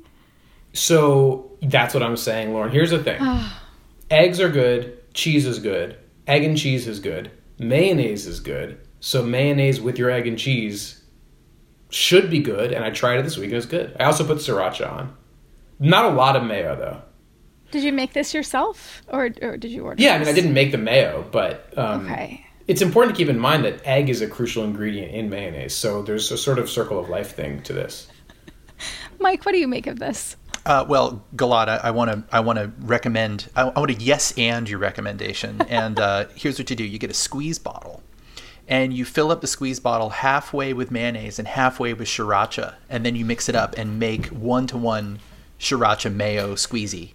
so 0.74 1.52
that's 1.62 1.94
what 1.94 2.04
i'm 2.04 2.18
saying 2.18 2.54
lauren 2.54 2.72
here's 2.72 2.92
the 2.92 3.02
thing 3.02 3.22
eggs 4.12 4.40
are 4.42 4.50
good 4.50 4.98
cheese 5.14 5.46
is 5.46 5.60
good 5.60 5.98
egg 6.28 6.44
and 6.44 6.58
cheese 6.58 6.88
is 6.88 7.00
good 7.00 7.32
mayonnaise 7.58 8.28
is 8.28 8.40
good 8.42 8.78
so 9.00 9.24
mayonnaise 9.24 9.80
with 9.80 9.98
your 9.98 10.10
egg 10.10 10.28
and 10.28 10.38
cheese 10.38 11.04
should 11.94 12.30
be 12.30 12.40
good, 12.40 12.72
and 12.72 12.84
I 12.84 12.90
tried 12.90 13.20
it 13.20 13.24
this 13.24 13.38
week 13.38 13.46
and 13.46 13.54
it 13.54 13.58
was 13.58 13.66
good. 13.66 13.96
I 14.00 14.06
also 14.06 14.26
put 14.26 14.38
sriracha 14.38 14.92
on. 14.92 15.16
Not 15.80 16.06
a 16.06 16.10
lot 16.10 16.36
of 16.36 16.44
mayo 16.44 16.76
though. 16.76 17.02
Did 17.72 17.84
you 17.84 17.92
make 17.92 18.14
this 18.14 18.34
yourself, 18.34 19.02
or, 19.08 19.30
or 19.42 19.58
did 19.58 19.72
you 19.72 19.84
order? 19.84 20.02
Yeah, 20.02 20.16
I 20.16 20.20
mean, 20.20 20.28
I 20.28 20.34
didn't 20.34 20.54
make 20.54 20.72
the 20.72 20.78
mayo, 20.78 21.26
but 21.32 21.72
um, 21.78 22.06
Okay. 22.06 22.46
It's 22.68 22.82
important 22.82 23.16
to 23.16 23.18
keep 23.22 23.30
in 23.30 23.40
mind 23.40 23.66
that 23.66 23.86
egg 23.86 24.10
is 24.10 24.22
a 24.22 24.28
crucial 24.28 24.64
ingredient 24.64 25.12
in 25.12 25.30
mayonnaise. 25.30 25.76
So 25.76 26.02
there's 26.02 26.32
a 26.32 26.38
sort 26.38 26.60
of 26.60 26.70
circle 26.70 27.00
of 27.00 27.10
life 27.10 27.36
thing 27.36 27.62
to 27.64 27.74
this. 27.74 28.08
Mike, 29.20 29.46
what 29.46 29.52
do 29.52 29.58
you 29.58 29.68
make 29.68 29.88
of 29.88 30.00
this? 30.00 30.36
Uh, 30.66 30.86
well, 30.88 31.24
Galata, 31.36 31.82
I 31.84 31.92
want 31.92 32.12
to 32.12 32.24
I 32.36 32.40
want 32.40 32.58
to 32.58 32.72
recommend 32.80 33.50
I, 33.56 33.64
I 33.64 33.80
want 33.80 33.92
to 33.92 34.02
yes 34.02 34.34
and 34.38 34.70
your 34.70 34.80
recommendation. 34.80 35.62
and 35.70 36.00
uh, 36.00 36.26
here's 36.36 36.58
what 36.58 36.70
you 36.70 36.76
do: 36.76 36.84
you 36.84 37.00
get 37.00 37.10
a 37.10 37.16
squeeze 37.16 37.60
bottle, 37.60 38.02
and 38.68 38.94
you 38.94 39.04
fill 39.04 39.32
up 39.32 39.42
the 39.42 39.48
squeeze 39.48 39.80
bottle 39.80 40.10
halfway 40.10 40.72
with 40.74 40.90
mayonnaise 40.90 41.38
and 41.38 41.48
halfway 41.48 41.94
with 41.94 42.08
sriracha, 42.08 42.76
and 42.90 43.06
then 43.06 43.16
you 43.16 43.26
mix 43.26 43.50
it 43.50 43.56
up 43.56 43.78
and 43.78 44.00
make 44.00 44.28
one 44.28 44.66
to 44.68 44.78
one 44.78 45.20
sriracha 45.60 46.14
mayo 46.14 46.56
squeezy. 46.56 47.12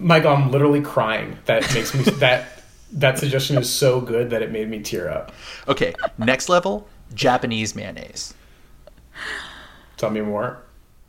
Mike, 0.00 0.24
I'm 0.24 0.50
literally 0.50 0.80
crying. 0.80 1.38
That 1.44 1.72
makes 1.72 1.94
me 1.94 2.02
that 2.02 2.61
that 2.92 3.18
suggestion 3.18 3.58
is 3.58 3.70
so 3.70 4.00
good 4.00 4.30
that 4.30 4.42
it 4.42 4.52
made 4.52 4.68
me 4.68 4.80
tear 4.80 5.10
up. 5.10 5.32
Okay, 5.68 5.94
next 6.18 6.48
level: 6.48 6.86
Japanese 7.14 7.74
mayonnaise. 7.74 8.34
Tell 9.96 10.10
me 10.10 10.20
more. 10.20 10.62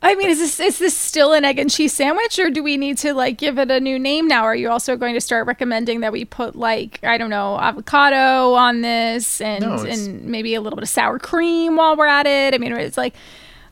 I 0.04 0.16
mean, 0.16 0.28
is 0.28 0.38
this 0.38 0.60
is 0.60 0.78
this 0.78 0.94
still 0.94 1.32
an 1.32 1.46
egg 1.46 1.58
and 1.58 1.70
cheese 1.70 1.94
sandwich, 1.94 2.38
or 2.38 2.50
do 2.50 2.62
we 2.62 2.76
need 2.76 2.98
to 2.98 3.14
like 3.14 3.38
give 3.38 3.58
it 3.58 3.70
a 3.70 3.80
new 3.80 3.98
name 3.98 4.28
now? 4.28 4.44
Are 4.44 4.54
you 4.54 4.68
also 4.68 4.96
going 4.96 5.14
to 5.14 5.20
start 5.20 5.46
recommending 5.46 6.00
that 6.00 6.12
we 6.12 6.26
put 6.26 6.54
like 6.54 7.00
I 7.02 7.16
don't 7.16 7.30
know 7.30 7.58
avocado 7.58 8.52
on 8.52 8.82
this 8.82 9.40
and 9.40 9.64
No, 9.64 9.76
and 9.82 10.26
maybe 10.26 10.54
a 10.54 10.60
little 10.60 10.76
bit 10.76 10.82
of 10.82 10.90
sour 10.90 11.18
cream 11.18 11.76
while 11.76 11.96
we're 11.96 12.06
at 12.06 12.26
it? 12.26 12.54
I 12.54 12.58
mean, 12.58 12.72
it's 12.72 12.98
like 12.98 13.14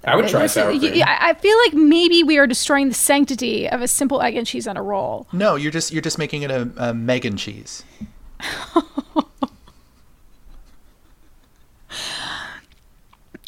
I 0.04 0.16
would 0.16 0.28
try 0.28 0.42
this 0.42 0.52
sour 0.54 0.76
cream. 0.76 0.94
yeah, 0.94 1.08
I 1.20 1.30
I 1.30 1.34
feel 1.34 1.56
like 1.58 1.74
maybe 1.74 2.22
we 2.22 2.38
are 2.38 2.46
destroying 2.46 2.88
the 2.88 2.94
sanctity 2.94 3.68
of 3.68 3.82
a 3.82 3.88
simple 3.88 4.20
egg 4.22 4.36
and 4.36 4.46
cheese 4.46 4.66
on 4.66 4.76
a 4.76 4.82
roll. 4.82 5.28
No, 5.32 5.54
you're 5.56 5.70
just 5.70 5.92
you're 5.92 6.02
just 6.02 6.18
making 6.18 6.42
it 6.42 6.50
a, 6.50 6.70
a 6.76 6.94
Megan 6.94 7.36
cheese. 7.36 7.84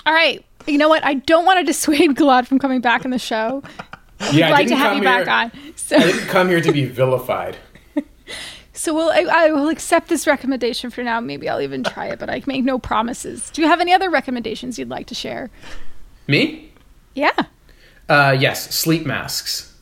All 0.07 0.13
right, 0.13 0.45
you 0.67 0.77
know 0.79 0.89
what? 0.89 1.05
I 1.05 1.15
don't 1.15 1.47
want 1.47 1.59
to 1.61 1.65
dissuade 1.73 2.11
Gilad 2.17 2.47
from 2.47 2.59
coming 2.59 2.81
back 2.81 3.05
in 3.05 3.11
the 3.11 3.19
show. 3.19 3.63
Yeah, 4.33 4.47
I'd 4.47 4.53
I 4.53 4.55
like 4.55 4.69
to 4.69 4.77
have 4.77 4.89
come 4.91 4.99
you 4.99 5.05
back 5.05 5.29
on. 5.29 5.53
So, 5.77 5.97
I 5.99 6.01
didn't 6.01 6.29
come 6.29 6.49
here 6.49 6.61
to 6.61 6.73
be 6.73 6.85
vilified. 6.85 7.57
so 8.73 8.95
we'll, 8.95 9.11
I, 9.11 9.27
I 9.47 9.51
will 9.53 9.69
accept 9.69 10.09
this 10.09 10.27
recommendation 10.27 10.91
for 10.91 11.03
now. 11.03 11.21
Maybe 11.21 11.49
I'll 11.49 11.61
even 11.61 11.83
try 11.85 12.07
it, 12.07 12.19
but 12.19 12.31
I 12.31 12.43
make 12.47 12.65
no 12.65 12.79
promises. 12.79 13.51
Do 13.51 13.63
you 13.63 13.69
have 13.69 13.81
any 13.81 13.93
other 13.93 14.11
recommendations 14.11 14.79
you'd 14.79 14.89
like 14.89 15.07
to 15.09 15.15
share? 15.15 15.51
Me? 16.27 16.73
Yeah. 17.15 17.33
Uh, 18.09 18.37
yes, 18.39 18.75
sleep 18.75 19.07
masks. 19.07 19.75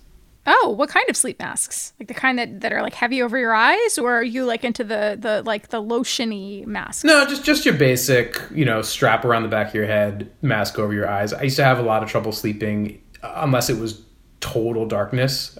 Oh, 0.45 0.75
what 0.77 0.89
kind 0.89 1.09
of 1.09 1.17
sleep 1.17 1.39
masks? 1.39 1.93
Like 2.01 2.09
the 2.09 2.15
kind 2.15 2.39
that, 2.39 2.63
that 2.63 2.73
are 2.73 2.83
like 2.83 2.95
heavy 2.95 3.23
over 3.23 3.39
your 3.39 3.55
eyes, 3.55 3.97
or 3.97 4.13
are 4.13 4.25
you 4.25 4.45
like 4.45 4.65
into 4.65 4.83
the 4.83 5.17
the 5.19 5.43
like 5.45 5.69
the 5.69 5.81
lotiony 5.81 6.67
mask? 6.67 7.05
No, 7.05 7.25
just 7.27 7.45
just 7.45 7.65
your 7.65 7.75
basic, 7.75 8.41
you 8.53 8.65
know, 8.65 8.83
strap 8.83 9.25
around 9.25 9.45
the 9.45 9.49
back 9.49 9.69
of 9.69 9.75
your 9.75 9.87
head, 9.87 10.33
mask 10.43 10.81
over 10.81 10.93
your 10.93 11.09
eyes. 11.09 11.33
I 11.33 11.43
used 11.43 11.57
to 11.57 11.65
have 11.65 11.79
a 11.79 11.83
lot 11.83 12.03
of 12.03 12.09
trouble 12.09 12.33
sleeping 12.33 13.01
uh, 13.23 13.35
unless 13.37 13.71
it 13.71 13.79
was 13.79 14.03
total 14.41 14.85
darkness, 14.85 15.57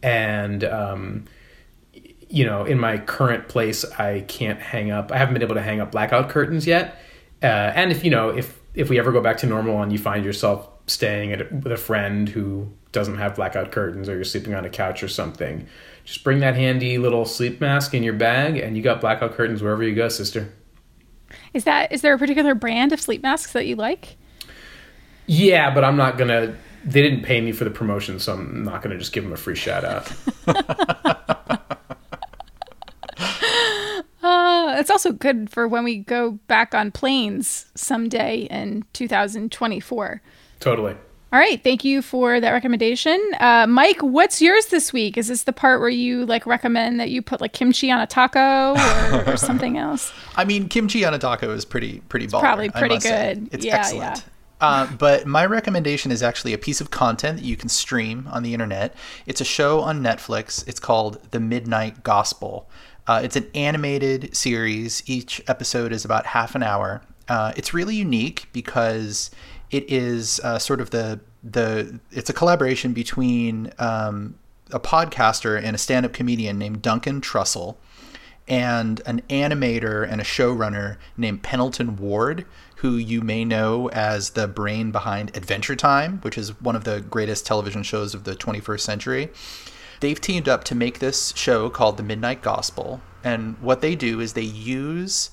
and 0.00 0.62
um, 0.62 1.24
you 1.92 2.46
know, 2.46 2.64
in 2.64 2.78
my 2.78 2.98
current 2.98 3.48
place, 3.48 3.84
I 3.98 4.20
can't 4.20 4.60
hang 4.60 4.92
up. 4.92 5.10
I 5.10 5.18
haven't 5.18 5.34
been 5.34 5.42
able 5.42 5.56
to 5.56 5.62
hang 5.62 5.80
up 5.80 5.90
blackout 5.90 6.28
curtains 6.28 6.68
yet. 6.68 6.96
Uh, 7.42 7.46
and 7.46 7.90
if 7.90 8.04
you 8.04 8.10
know, 8.12 8.28
if 8.28 8.59
if 8.74 8.88
we 8.88 8.98
ever 8.98 9.12
go 9.12 9.20
back 9.20 9.36
to 9.38 9.46
normal 9.46 9.82
and 9.82 9.92
you 9.92 9.98
find 9.98 10.24
yourself 10.24 10.68
staying 10.86 11.32
at, 11.32 11.52
with 11.52 11.72
a 11.72 11.76
friend 11.76 12.28
who 12.28 12.70
doesn't 12.92 13.18
have 13.18 13.36
blackout 13.36 13.72
curtains 13.72 14.08
or 14.08 14.14
you're 14.14 14.24
sleeping 14.24 14.54
on 14.54 14.64
a 14.64 14.70
couch 14.70 15.02
or 15.02 15.08
something, 15.08 15.66
just 16.04 16.24
bring 16.24 16.40
that 16.40 16.54
handy 16.54 16.98
little 16.98 17.24
sleep 17.24 17.60
mask 17.60 17.94
in 17.94 18.02
your 18.02 18.12
bag 18.12 18.56
and 18.56 18.76
you 18.76 18.82
got 18.82 19.00
blackout 19.00 19.32
curtains 19.34 19.62
wherever 19.62 19.82
you 19.82 19.94
go, 19.94 20.08
sister. 20.08 20.52
Is 21.54 21.64
that 21.64 21.92
is 21.92 22.02
there 22.02 22.14
a 22.14 22.18
particular 22.18 22.54
brand 22.54 22.92
of 22.92 23.00
sleep 23.00 23.22
masks 23.22 23.52
that 23.52 23.66
you 23.66 23.76
like? 23.76 24.16
Yeah, 25.26 25.72
but 25.72 25.84
I'm 25.84 25.96
not 25.96 26.18
gonna. 26.18 26.56
They 26.84 27.02
didn't 27.02 27.22
pay 27.22 27.40
me 27.40 27.52
for 27.52 27.64
the 27.64 27.70
promotion, 27.70 28.18
so 28.18 28.32
I'm 28.32 28.64
not 28.64 28.82
gonna 28.82 28.98
just 28.98 29.12
give 29.12 29.22
them 29.22 29.32
a 29.32 29.36
free 29.36 29.54
shout 29.54 29.84
out. 29.84 30.12
Uh, 34.22 34.69
it's 34.80 34.90
also 34.90 35.12
good 35.12 35.50
for 35.50 35.68
when 35.68 35.84
we 35.84 35.98
go 35.98 36.32
back 36.48 36.74
on 36.74 36.90
planes 36.90 37.66
someday 37.74 38.48
in 38.50 38.84
2024. 38.94 40.22
totally. 40.60 40.96
All 41.32 41.38
right, 41.38 41.62
thank 41.62 41.84
you 41.84 42.02
for 42.02 42.40
that 42.40 42.50
recommendation, 42.50 43.20
uh, 43.38 43.64
Mike. 43.68 44.00
What's 44.00 44.42
yours 44.42 44.66
this 44.66 44.92
week? 44.92 45.16
Is 45.16 45.28
this 45.28 45.44
the 45.44 45.52
part 45.52 45.78
where 45.78 45.88
you 45.88 46.26
like 46.26 46.44
recommend 46.44 46.98
that 46.98 47.10
you 47.10 47.22
put 47.22 47.40
like 47.40 47.52
kimchi 47.52 47.88
on 47.88 48.00
a 48.00 48.06
taco 48.08 48.74
or, 48.74 49.34
or 49.34 49.36
something 49.36 49.78
else? 49.86 50.12
I 50.34 50.44
mean, 50.44 50.68
kimchi 50.68 51.04
on 51.04 51.14
a 51.14 51.20
taco 51.20 51.52
is 51.52 51.64
pretty 51.64 52.00
pretty 52.08 52.26
baller. 52.26 52.40
probably 52.40 52.68
pretty 52.70 52.96
must 52.96 53.06
say. 53.06 53.34
good. 53.36 53.48
It's 53.52 53.64
Yeah, 53.64 53.76
excellent. 53.78 54.02
yeah. 54.18 54.22
Uh, 54.60 54.88
but 54.98 55.24
my 55.24 55.46
recommendation 55.46 56.10
is 56.10 56.20
actually 56.20 56.52
a 56.52 56.58
piece 56.58 56.80
of 56.80 56.90
content 56.90 57.38
that 57.38 57.44
you 57.44 57.56
can 57.56 57.68
stream 57.68 58.26
on 58.32 58.42
the 58.42 58.52
internet. 58.52 58.96
It's 59.24 59.40
a 59.40 59.44
show 59.44 59.80
on 59.82 60.02
Netflix. 60.02 60.66
It's 60.66 60.80
called 60.80 61.22
The 61.30 61.38
Midnight 61.38 62.02
Gospel. 62.02 62.68
Uh, 63.10 63.20
it's 63.24 63.34
an 63.34 63.50
animated 63.56 64.36
series. 64.36 65.02
Each 65.04 65.42
episode 65.48 65.90
is 65.90 66.04
about 66.04 66.26
half 66.26 66.54
an 66.54 66.62
hour. 66.62 67.02
Uh, 67.28 67.52
it's 67.56 67.74
really 67.74 67.96
unique 67.96 68.46
because 68.52 69.32
it 69.72 69.90
is 69.90 70.38
uh, 70.44 70.60
sort 70.60 70.80
of 70.80 70.90
the 70.90 71.18
the 71.42 71.98
it's 72.12 72.30
a 72.30 72.32
collaboration 72.32 72.92
between 72.92 73.72
um, 73.80 74.36
a 74.70 74.78
podcaster 74.78 75.60
and 75.60 75.74
a 75.74 75.78
stand-up 75.78 76.12
comedian 76.12 76.56
named 76.56 76.82
Duncan 76.82 77.20
Trussell 77.20 77.74
and 78.46 79.02
an 79.06 79.22
animator 79.28 80.08
and 80.08 80.20
a 80.20 80.24
showrunner 80.24 80.96
named 81.16 81.42
Pendleton 81.42 81.96
Ward, 81.96 82.46
who 82.76 82.94
you 82.94 83.22
may 83.22 83.44
know 83.44 83.88
as 83.90 84.30
the 84.30 84.46
brain 84.46 84.92
behind 84.92 85.36
Adventure 85.36 85.74
Time, 85.74 86.20
which 86.20 86.38
is 86.38 86.60
one 86.60 86.76
of 86.76 86.84
the 86.84 87.00
greatest 87.00 87.44
television 87.44 87.82
shows 87.82 88.14
of 88.14 88.22
the 88.22 88.36
21st 88.36 88.80
century. 88.80 89.30
They've 90.00 90.20
teamed 90.20 90.48
up 90.48 90.64
to 90.64 90.74
make 90.74 90.98
this 90.98 91.32
show 91.36 91.70
called 91.70 91.96
The 91.96 92.02
Midnight 92.02 92.42
Gospel. 92.42 93.00
And 93.22 93.58
what 93.60 93.82
they 93.82 93.94
do 93.94 94.20
is 94.20 94.32
they 94.32 94.42
use 94.42 95.30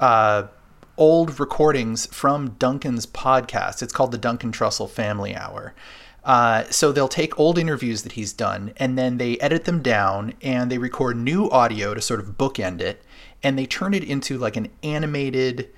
uh, 0.00 0.48
old 0.96 1.38
recordings 1.38 2.06
from 2.06 2.50
Duncan's 2.58 3.06
podcast. 3.06 3.82
It's 3.82 3.92
called 3.92 4.12
the 4.12 4.18
Duncan 4.18 4.52
Trussell 4.52 4.90
Family 4.90 5.34
Hour. 5.34 5.74
Uh, 6.24 6.64
so 6.64 6.92
they'll 6.92 7.08
take 7.08 7.38
old 7.38 7.56
interviews 7.56 8.02
that 8.02 8.12
he's 8.12 8.32
done 8.32 8.74
and 8.76 8.98
then 8.98 9.16
they 9.16 9.38
edit 9.38 9.64
them 9.64 9.80
down 9.80 10.34
and 10.42 10.70
they 10.70 10.76
record 10.76 11.16
new 11.16 11.48
audio 11.50 11.94
to 11.94 12.00
sort 12.02 12.20
of 12.20 12.36
bookend 12.36 12.82
it 12.82 13.02
and 13.42 13.58
they 13.58 13.64
turn 13.64 13.94
it 13.94 14.04
into 14.04 14.36
like 14.36 14.56
an 14.56 14.68
animated 14.82 15.70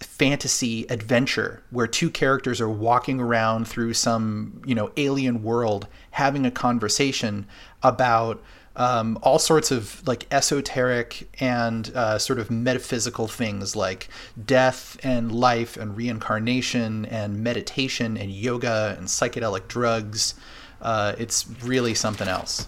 fantasy 0.00 0.86
adventure 0.90 1.62
where 1.70 1.86
two 1.86 2.10
characters 2.10 2.60
are 2.60 2.68
walking 2.68 3.18
around 3.20 3.66
through 3.66 3.94
some 3.94 4.60
you 4.66 4.74
know 4.74 4.90
alien 4.96 5.42
world 5.42 5.86
having 6.10 6.44
a 6.44 6.50
conversation 6.50 7.46
about 7.82 8.42
um, 8.76 9.18
all 9.22 9.38
sorts 9.38 9.70
of 9.70 10.06
like 10.06 10.26
esoteric 10.30 11.26
and 11.40 11.90
uh, 11.94 12.18
sort 12.18 12.38
of 12.38 12.50
metaphysical 12.50 13.26
things 13.26 13.74
like 13.74 14.08
death 14.44 14.98
and 15.02 15.32
life 15.32 15.78
and 15.78 15.96
reincarnation 15.96 17.06
and 17.06 17.42
meditation 17.42 18.18
and 18.18 18.30
yoga 18.30 18.94
and 18.98 19.06
psychedelic 19.08 19.66
drugs 19.66 20.34
uh, 20.82 21.14
it's 21.18 21.46
really 21.62 21.94
something 21.94 22.28
else 22.28 22.66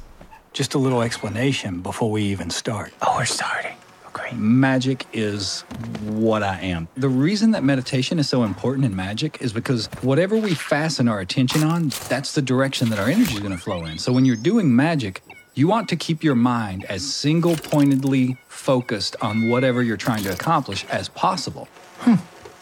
Just 0.55 0.75
a 0.75 0.79
little 0.79 1.03
explanation 1.03 1.83
before 1.83 2.11
we 2.11 2.23
even 2.23 2.51
start. 2.51 2.93
Oh, 3.03 3.17
we're 3.17 3.27
starting. 3.27 3.77
Great. 4.19 4.35
Magic 4.35 5.07
is 5.13 5.61
what 6.03 6.43
I 6.43 6.61
am. 6.61 6.89
The 6.97 7.09
reason 7.09 7.53
that 7.53 7.63
meditation 7.63 8.19
is 8.19 8.29
so 8.29 8.43
important 8.43 8.85
in 8.85 8.97
magic 8.97 9.41
is 9.41 9.53
because 9.53 9.87
whatever 10.03 10.37
we 10.37 10.55
fasten 10.55 11.09
our 11.09 11.21
attention 11.21 11.63
on, 11.63 11.91
that's 12.09 12.35
the 12.35 12.43
direction 12.43 12.89
that 12.91 12.99
our 12.99 13.09
energy 13.09 13.35
is 13.35 13.41
going 13.41 13.53
to 13.53 13.59
flow 13.59 13.85
in. 13.85 13.99
So 13.99 14.13
when 14.13 14.25
you're 14.25 14.37
doing 14.37 14.75
magic, 14.75 15.23
you 15.55 15.69
want 15.69 15.89
to 15.91 15.97
keep 15.97 16.23
your 16.25 16.35
mind 16.35 16.85
as 16.87 17.05
single 17.05 17.57
pointedly 17.57 18.37
focused 18.49 19.17
on 19.21 19.49
whatever 19.49 19.83
you're 19.83 19.97
trying 19.97 20.23
to 20.25 20.33
accomplish 20.33 20.85
as 20.87 21.09
possible. 21.09 21.69
Hmm. 21.99 22.15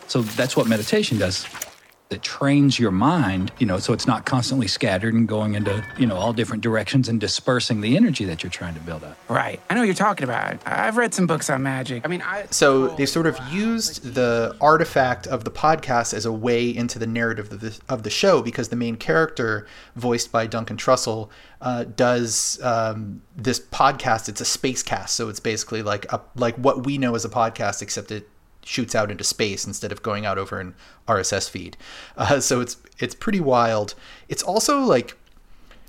So 0.06 0.22
that's 0.22 0.56
what 0.56 0.66
meditation 0.66 1.18
does. 1.18 1.46
It 2.08 2.22
trains 2.22 2.78
your 2.78 2.92
mind, 2.92 3.50
you 3.58 3.66
know, 3.66 3.78
so 3.78 3.92
it's 3.92 4.06
not 4.06 4.24
constantly 4.24 4.68
scattered 4.68 5.12
and 5.12 5.26
going 5.26 5.56
into, 5.56 5.84
you 5.98 6.06
know, 6.06 6.14
all 6.14 6.32
different 6.32 6.62
directions 6.62 7.08
and 7.08 7.20
dispersing 7.20 7.80
the 7.80 7.96
energy 7.96 8.24
that 8.26 8.44
you're 8.44 8.50
trying 8.50 8.74
to 8.74 8.80
build 8.80 9.02
up. 9.02 9.18
Right. 9.28 9.60
I 9.68 9.74
know 9.74 9.80
what 9.80 9.86
you're 9.86 9.94
talking 9.94 10.22
about. 10.22 10.58
I've 10.64 10.96
read 10.96 11.14
some 11.14 11.26
books 11.26 11.50
on 11.50 11.64
magic. 11.64 12.04
I 12.04 12.08
mean, 12.08 12.22
I. 12.22 12.46
So 12.50 12.88
they 12.94 13.06
sort 13.06 13.26
of 13.26 13.36
used 13.50 14.14
the 14.14 14.56
artifact 14.60 15.26
of 15.26 15.42
the 15.42 15.50
podcast 15.50 16.14
as 16.14 16.24
a 16.24 16.32
way 16.32 16.68
into 16.68 17.00
the 17.00 17.08
narrative 17.08 17.50
of 17.50 17.60
the, 17.60 17.80
of 17.88 18.04
the 18.04 18.10
show 18.10 18.40
because 18.40 18.68
the 18.68 18.76
main 18.76 18.94
character, 18.94 19.66
voiced 19.96 20.30
by 20.30 20.46
Duncan 20.46 20.76
Trussell, 20.76 21.28
uh, 21.60 21.84
does 21.84 22.60
um, 22.62 23.20
this 23.34 23.58
podcast. 23.58 24.28
It's 24.28 24.40
a 24.40 24.44
space 24.44 24.84
cast, 24.84 25.16
so 25.16 25.28
it's 25.28 25.40
basically 25.40 25.82
like 25.82 26.04
a, 26.12 26.20
like 26.36 26.54
what 26.54 26.86
we 26.86 26.98
know 26.98 27.16
as 27.16 27.24
a 27.24 27.28
podcast, 27.28 27.82
except 27.82 28.12
it 28.12 28.28
shoots 28.66 28.94
out 28.94 29.10
into 29.10 29.24
space 29.24 29.66
instead 29.66 29.92
of 29.92 30.02
going 30.02 30.26
out 30.26 30.38
over 30.38 30.60
an 30.60 30.74
RSS 31.08 31.48
feed. 31.48 31.76
Uh, 32.16 32.40
so 32.40 32.60
it's 32.60 32.78
it's 32.98 33.14
pretty 33.14 33.40
wild. 33.40 33.94
It's 34.28 34.42
also 34.42 34.80
like 34.80 35.16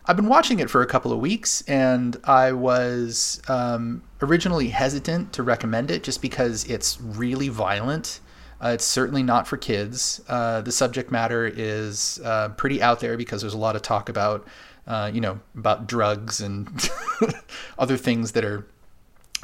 I've 0.05 0.15
been 0.15 0.27
watching 0.27 0.59
it 0.59 0.69
for 0.69 0.81
a 0.81 0.85
couple 0.85 1.11
of 1.11 1.19
weeks, 1.19 1.61
and 1.67 2.15
I 2.23 2.51
was 2.53 3.41
um, 3.47 4.01
originally 4.21 4.69
hesitant 4.69 5.33
to 5.33 5.43
recommend 5.43 5.89
it 5.89 6.03
just 6.03 6.21
because 6.21 6.63
it's 6.65 6.99
really 7.01 7.49
violent. 7.49 8.19
Uh, 8.63 8.69
it's 8.69 8.85
certainly 8.85 9.21
not 9.21 9.47
for 9.47 9.57
kids. 9.57 10.21
Uh, 10.27 10.61
the 10.61 10.71
subject 10.71 11.11
matter 11.11 11.45
is 11.45 12.19
uh, 12.23 12.49
pretty 12.49 12.81
out 12.81 12.99
there 12.99 13.17
because 13.17 13.41
there's 13.41 13.53
a 13.53 13.57
lot 13.57 13.75
of 13.75 13.81
talk 13.81 14.09
about, 14.09 14.47
uh, 14.87 15.11
you 15.13 15.21
know, 15.21 15.39
about 15.55 15.87
drugs 15.87 16.41
and 16.41 16.89
other 17.77 17.97
things 17.97 18.31
that 18.31 18.45
are 18.45 18.65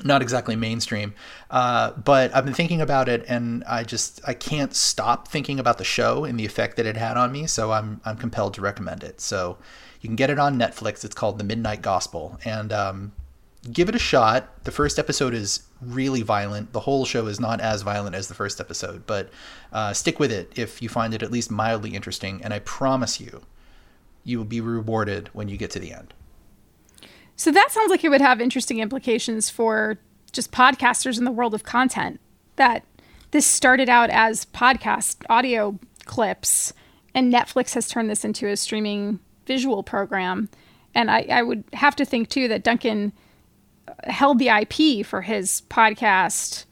not 0.04 0.22
exactly 0.22 0.56
mainstream. 0.56 1.14
Uh, 1.52 1.92
but 1.92 2.34
I've 2.36 2.46
been 2.46 2.54
thinking 2.54 2.82
about 2.82 3.10
it, 3.10 3.26
and 3.28 3.64
I 3.66 3.84
just 3.84 4.22
I 4.28 4.34
can't 4.34 4.74
stop 4.74 5.28
thinking 5.28 5.60
about 5.60 5.78
the 5.78 5.84
show 5.84 6.24
and 6.24 6.40
the 6.40 6.46
effect 6.46 6.78
that 6.78 6.86
it 6.86 6.98
had 6.98 7.18
on 7.18 7.32
me. 7.32 7.48
So 7.48 7.72
I'm 7.72 8.02
I'm 8.06 8.18
compelled 8.18 8.54
to 8.56 8.62
recommend 8.62 9.04
it. 9.04 9.22
So 9.22 9.58
you 10.02 10.10
can 10.10 10.16
get 10.16 10.30
it 10.30 10.40
on 10.40 10.58
Netflix. 10.58 11.06
It's 11.06 11.16
called 11.16 11.38
The 11.38 11.44
Midnight 11.44 11.82
Gospel, 11.82 12.40
and 12.44 12.74
um, 12.74 13.12
give 13.72 13.90
it 13.90 13.96
a 13.96 14.00
shot. 14.00 14.64
The 14.64 14.72
first 14.72 15.00
episode 15.00 15.34
is 15.34 15.64
really 15.82 16.22
violent. 16.22 16.74
The 16.74 16.82
whole 16.82 17.06
show 17.06 17.28
is 17.28 17.40
not 17.40 17.62
as 17.62 17.82
violent 17.82 18.16
as 18.16 18.28
the 18.28 18.34
first 18.34 18.60
episode, 18.60 19.06
but 19.06 19.30
uh, 19.72 19.94
stick 19.94 20.20
with 20.20 20.32
it 20.32 20.52
if 20.56 20.82
you 20.82 20.90
find 20.90 21.14
it 21.14 21.24
at 21.24 21.32
least 21.32 21.52
mildly 21.52 21.96
interesting. 21.96 22.44
And 22.44 22.54
I 22.54 22.60
promise 22.60 23.20
you, 23.20 23.44
you 24.24 24.38
will 24.38 24.46
be 24.46 24.62
rewarded 24.62 25.30
when 25.34 25.50
you 25.50 25.58
get 25.58 25.72
to 25.72 25.80
the 25.80 25.94
end. 25.94 26.14
So 27.36 27.52
that 27.52 27.72
sounds 27.72 27.90
like 27.90 28.04
it 28.04 28.10
would 28.10 28.22
have 28.22 28.40
interesting 28.40 28.80
implications 28.80 29.50
for 29.50 29.98
just 30.32 30.52
podcasters 30.52 31.18
in 31.18 31.26
the 31.26 31.32
world 31.32 31.54
of 31.54 31.64
content. 31.64 32.20
That 32.56 32.84
this 33.32 33.46
started 33.46 33.90
out 33.90 34.10
as 34.10 34.46
podcast 34.46 35.24
audio 35.30 35.80
clips, 36.06 36.74
and 37.16 37.34
Netflix 37.34 37.74
has 37.74 37.88
turned 37.88 38.10
this 38.10 38.24
into 38.24 38.48
a 38.48 38.58
streaming 38.58 39.20
visual 39.46 39.84
program. 39.84 40.50
And 40.96 41.10
I, 41.10 41.26
I 41.30 41.42
would 41.42 41.64
have 41.74 41.96
to 41.98 42.06
think 42.06 42.30
too 42.30 42.48
that 42.48 42.64
Duncan 42.64 43.14
held 44.04 44.40
the 44.40 44.50
IP 44.50 45.06
for 45.06 45.22
his 45.22 45.64
podcast, 45.70 46.66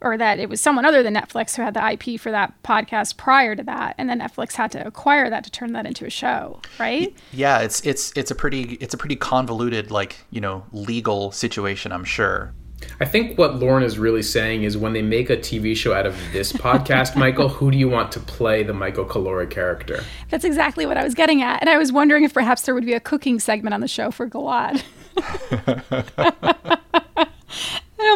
or 0.00 0.16
that 0.18 0.38
it 0.38 0.48
was 0.48 0.60
someone 0.60 0.84
other 0.84 1.02
than 1.02 1.14
Netflix 1.14 1.56
who 1.56 1.62
had 1.62 1.74
the 1.74 1.92
IP 1.92 2.20
for 2.20 2.30
that 2.30 2.52
podcast 2.62 3.16
prior 3.16 3.56
to 3.56 3.62
that, 3.62 3.94
and 3.98 4.08
then 4.08 4.20
Netflix 4.20 4.54
had 4.54 4.70
to 4.72 4.86
acquire 4.86 5.30
that 5.30 5.44
to 5.44 5.50
turn 5.50 5.72
that 5.72 5.86
into 5.86 6.04
a 6.04 6.10
show, 6.10 6.60
right? 6.78 7.14
Yeah, 7.32 7.60
it's 7.60 7.80
it's 7.86 8.12
it's 8.16 8.30
a 8.30 8.34
pretty 8.34 8.74
it's 8.80 8.94
a 8.94 8.98
pretty 8.98 9.16
convoluted 9.16 9.90
like 9.90 10.16
you 10.30 10.40
know 10.40 10.64
legal 10.72 11.32
situation, 11.32 11.92
I'm 11.92 12.04
sure. 12.04 12.52
I 13.00 13.04
think 13.06 13.38
what 13.38 13.58
Lauren 13.58 13.82
is 13.82 13.98
really 13.98 14.22
saying 14.22 14.64
is 14.64 14.76
when 14.76 14.92
they 14.92 15.00
make 15.02 15.30
a 15.30 15.36
TV 15.36 15.74
show 15.74 15.94
out 15.94 16.04
of 16.06 16.14
this 16.32 16.52
podcast, 16.52 17.16
Michael, 17.18 17.48
who 17.48 17.70
do 17.70 17.78
you 17.78 17.88
want 17.88 18.12
to 18.12 18.20
play 18.20 18.62
the 18.62 18.74
Michael 18.74 19.06
Calore 19.06 19.48
character? 19.50 20.04
That's 20.28 20.44
exactly 20.44 20.84
what 20.84 20.98
I 20.98 21.04
was 21.04 21.14
getting 21.14 21.42
at. 21.42 21.60
And 21.62 21.70
I 21.70 21.78
was 21.78 21.90
wondering 21.90 22.24
if 22.24 22.34
perhaps 22.34 22.62
there 22.62 22.74
would 22.74 22.84
be 22.84 22.92
a 22.92 23.00
cooking 23.00 23.40
segment 23.40 23.72
on 23.72 23.80
the 23.80 23.88
show 23.88 24.10
for 24.10 24.28
Gilad. 24.28 24.82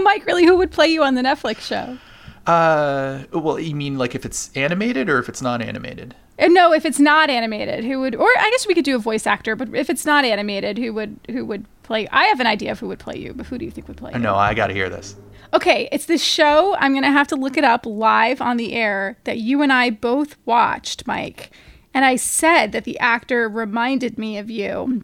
Mike, 0.04 0.26
really, 0.26 0.44
who 0.46 0.56
would 0.56 0.70
play 0.70 0.88
you 0.88 1.02
on 1.02 1.14
the 1.14 1.22
Netflix 1.22 1.60
show? 1.60 1.98
Uh, 2.46 3.24
well, 3.32 3.58
you 3.58 3.74
mean 3.74 3.98
like 3.98 4.14
if 4.14 4.24
it's 4.24 4.50
animated 4.56 5.08
or 5.08 5.18
if 5.18 5.28
it's 5.28 5.42
not 5.42 5.62
animated? 5.62 6.14
Uh, 6.38 6.48
no, 6.48 6.72
if 6.72 6.84
it's 6.84 6.98
not 6.98 7.30
animated, 7.30 7.84
who 7.84 8.00
would? 8.00 8.14
Or 8.14 8.28
I 8.28 8.50
guess 8.50 8.66
we 8.66 8.74
could 8.74 8.84
do 8.84 8.96
a 8.96 8.98
voice 8.98 9.26
actor. 9.26 9.54
But 9.54 9.74
if 9.74 9.90
it's 9.90 10.06
not 10.06 10.24
animated, 10.24 10.78
who 10.78 10.92
would? 10.94 11.20
Who 11.30 11.44
would 11.44 11.66
play? 11.82 12.08
I 12.08 12.24
have 12.24 12.40
an 12.40 12.46
idea 12.46 12.72
of 12.72 12.80
who 12.80 12.88
would 12.88 12.98
play 12.98 13.16
you, 13.16 13.34
but 13.34 13.46
who 13.46 13.58
do 13.58 13.64
you 13.64 13.70
think 13.70 13.88
would 13.88 13.98
play? 13.98 14.12
you? 14.12 14.18
No, 14.18 14.34
I 14.34 14.54
got 14.54 14.68
to 14.68 14.74
hear 14.74 14.88
this. 14.88 15.16
Okay, 15.52 15.88
it's 15.90 16.06
this 16.06 16.22
show. 16.22 16.76
I'm 16.78 16.94
gonna 16.94 17.10
have 17.10 17.26
to 17.28 17.36
look 17.36 17.56
it 17.56 17.64
up 17.64 17.84
live 17.84 18.40
on 18.40 18.56
the 18.56 18.72
air 18.72 19.18
that 19.24 19.38
you 19.38 19.62
and 19.62 19.72
I 19.72 19.90
both 19.90 20.36
watched, 20.44 21.06
Mike. 21.06 21.50
And 21.92 22.04
I 22.04 22.16
said 22.16 22.70
that 22.72 22.84
the 22.84 22.98
actor 23.00 23.48
reminded 23.48 24.16
me 24.16 24.38
of 24.38 24.48
you 24.48 25.02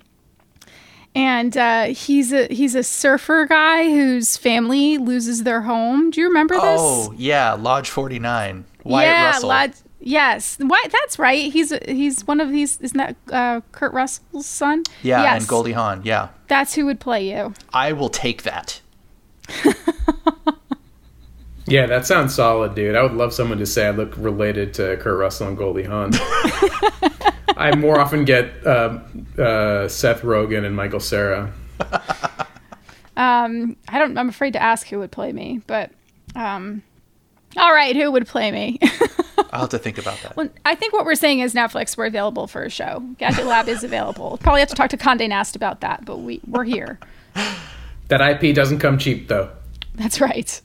and 1.16 1.56
uh, 1.56 1.84
he's 1.86 2.30
a 2.32 2.46
he's 2.52 2.74
a 2.74 2.82
surfer 2.82 3.46
guy 3.46 3.84
whose 3.84 4.36
family 4.36 4.98
loses 4.98 5.44
their 5.44 5.62
home. 5.62 6.10
Do 6.10 6.20
you 6.20 6.28
remember 6.28 6.54
this? 6.54 6.80
Oh 6.80 7.14
yeah, 7.16 7.54
Lodge 7.54 7.88
Forty 7.88 8.18
Nine. 8.18 8.66
Wyatt 8.84 9.06
yeah, 9.06 9.26
Russell. 9.28 9.48
Lodge. 9.48 9.72
Yes, 9.98 10.58
Why, 10.60 10.84
that's 10.88 11.18
right. 11.18 11.50
He's 11.50 11.72
he's 11.86 12.26
one 12.26 12.40
of 12.40 12.52
these. 12.52 12.78
Isn't 12.82 12.98
that 12.98 13.16
uh, 13.32 13.62
Kurt 13.72 13.94
Russell's 13.94 14.46
son? 14.46 14.84
Yeah, 15.02 15.22
yes. 15.22 15.40
and 15.40 15.48
Goldie 15.48 15.72
Hawn. 15.72 16.02
Yeah, 16.04 16.28
that's 16.48 16.74
who 16.74 16.84
would 16.84 17.00
play 17.00 17.30
you. 17.30 17.54
I 17.72 17.92
will 17.92 18.10
take 18.10 18.42
that. 18.42 18.82
yeah, 21.66 21.86
that 21.86 22.04
sounds 22.04 22.34
solid, 22.34 22.74
dude. 22.74 22.94
I 22.94 23.02
would 23.02 23.14
love 23.14 23.32
someone 23.32 23.58
to 23.58 23.66
say 23.66 23.86
I 23.86 23.90
look 23.90 24.14
related 24.18 24.74
to 24.74 24.98
Kurt 24.98 25.18
Russell 25.18 25.48
and 25.48 25.56
Goldie 25.56 25.84
Hawn. 25.84 26.12
I 27.56 27.74
more 27.74 27.98
often 27.98 28.24
get 28.24 28.66
uh, 28.66 28.98
uh, 29.38 29.88
Seth 29.88 30.22
Rogen 30.22 30.64
and 30.64 30.76
Michael 30.76 31.00
Cera. 31.00 31.52
um, 33.16 33.76
I 33.88 33.98
don't. 33.98 34.16
I'm 34.18 34.28
afraid 34.28 34.52
to 34.52 34.62
ask 34.62 34.86
who 34.88 34.98
would 34.98 35.10
play 35.10 35.32
me, 35.32 35.62
but 35.66 35.90
um, 36.34 36.82
all 37.56 37.72
right, 37.72 37.96
who 37.96 38.10
would 38.12 38.26
play 38.26 38.50
me? 38.50 38.78
I'll 39.52 39.60
have 39.60 39.68
to 39.70 39.78
think 39.78 39.98
about 39.98 40.18
that. 40.22 40.36
Well, 40.36 40.48
I 40.64 40.74
think 40.74 40.92
what 40.92 41.04
we're 41.04 41.14
saying 41.14 41.40
is 41.40 41.54
Netflix. 41.54 41.96
We're 41.96 42.06
available 42.06 42.46
for 42.46 42.62
a 42.62 42.70
show. 42.70 43.00
Gadget 43.18 43.46
Lab 43.46 43.68
is 43.68 43.84
available. 43.84 44.38
Probably 44.42 44.60
have 44.60 44.68
to 44.68 44.74
talk 44.74 44.90
to 44.90 44.96
Condé 44.96 45.28
Nast 45.28 45.56
about 45.56 45.80
that, 45.80 46.04
but 46.04 46.18
we 46.18 46.40
we're 46.46 46.64
here. 46.64 46.98
That 48.08 48.20
IP 48.20 48.54
doesn't 48.54 48.78
come 48.78 48.98
cheap, 48.98 49.28
though. 49.28 49.50
That's 49.94 50.20
right. 50.20 50.60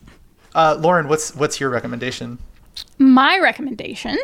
Uh, 0.54 0.78
Lauren, 0.80 1.08
what's 1.08 1.36
what's 1.36 1.60
your 1.60 1.70
recommendation? 1.70 2.38
My 2.98 3.40
recommendation 3.40 4.18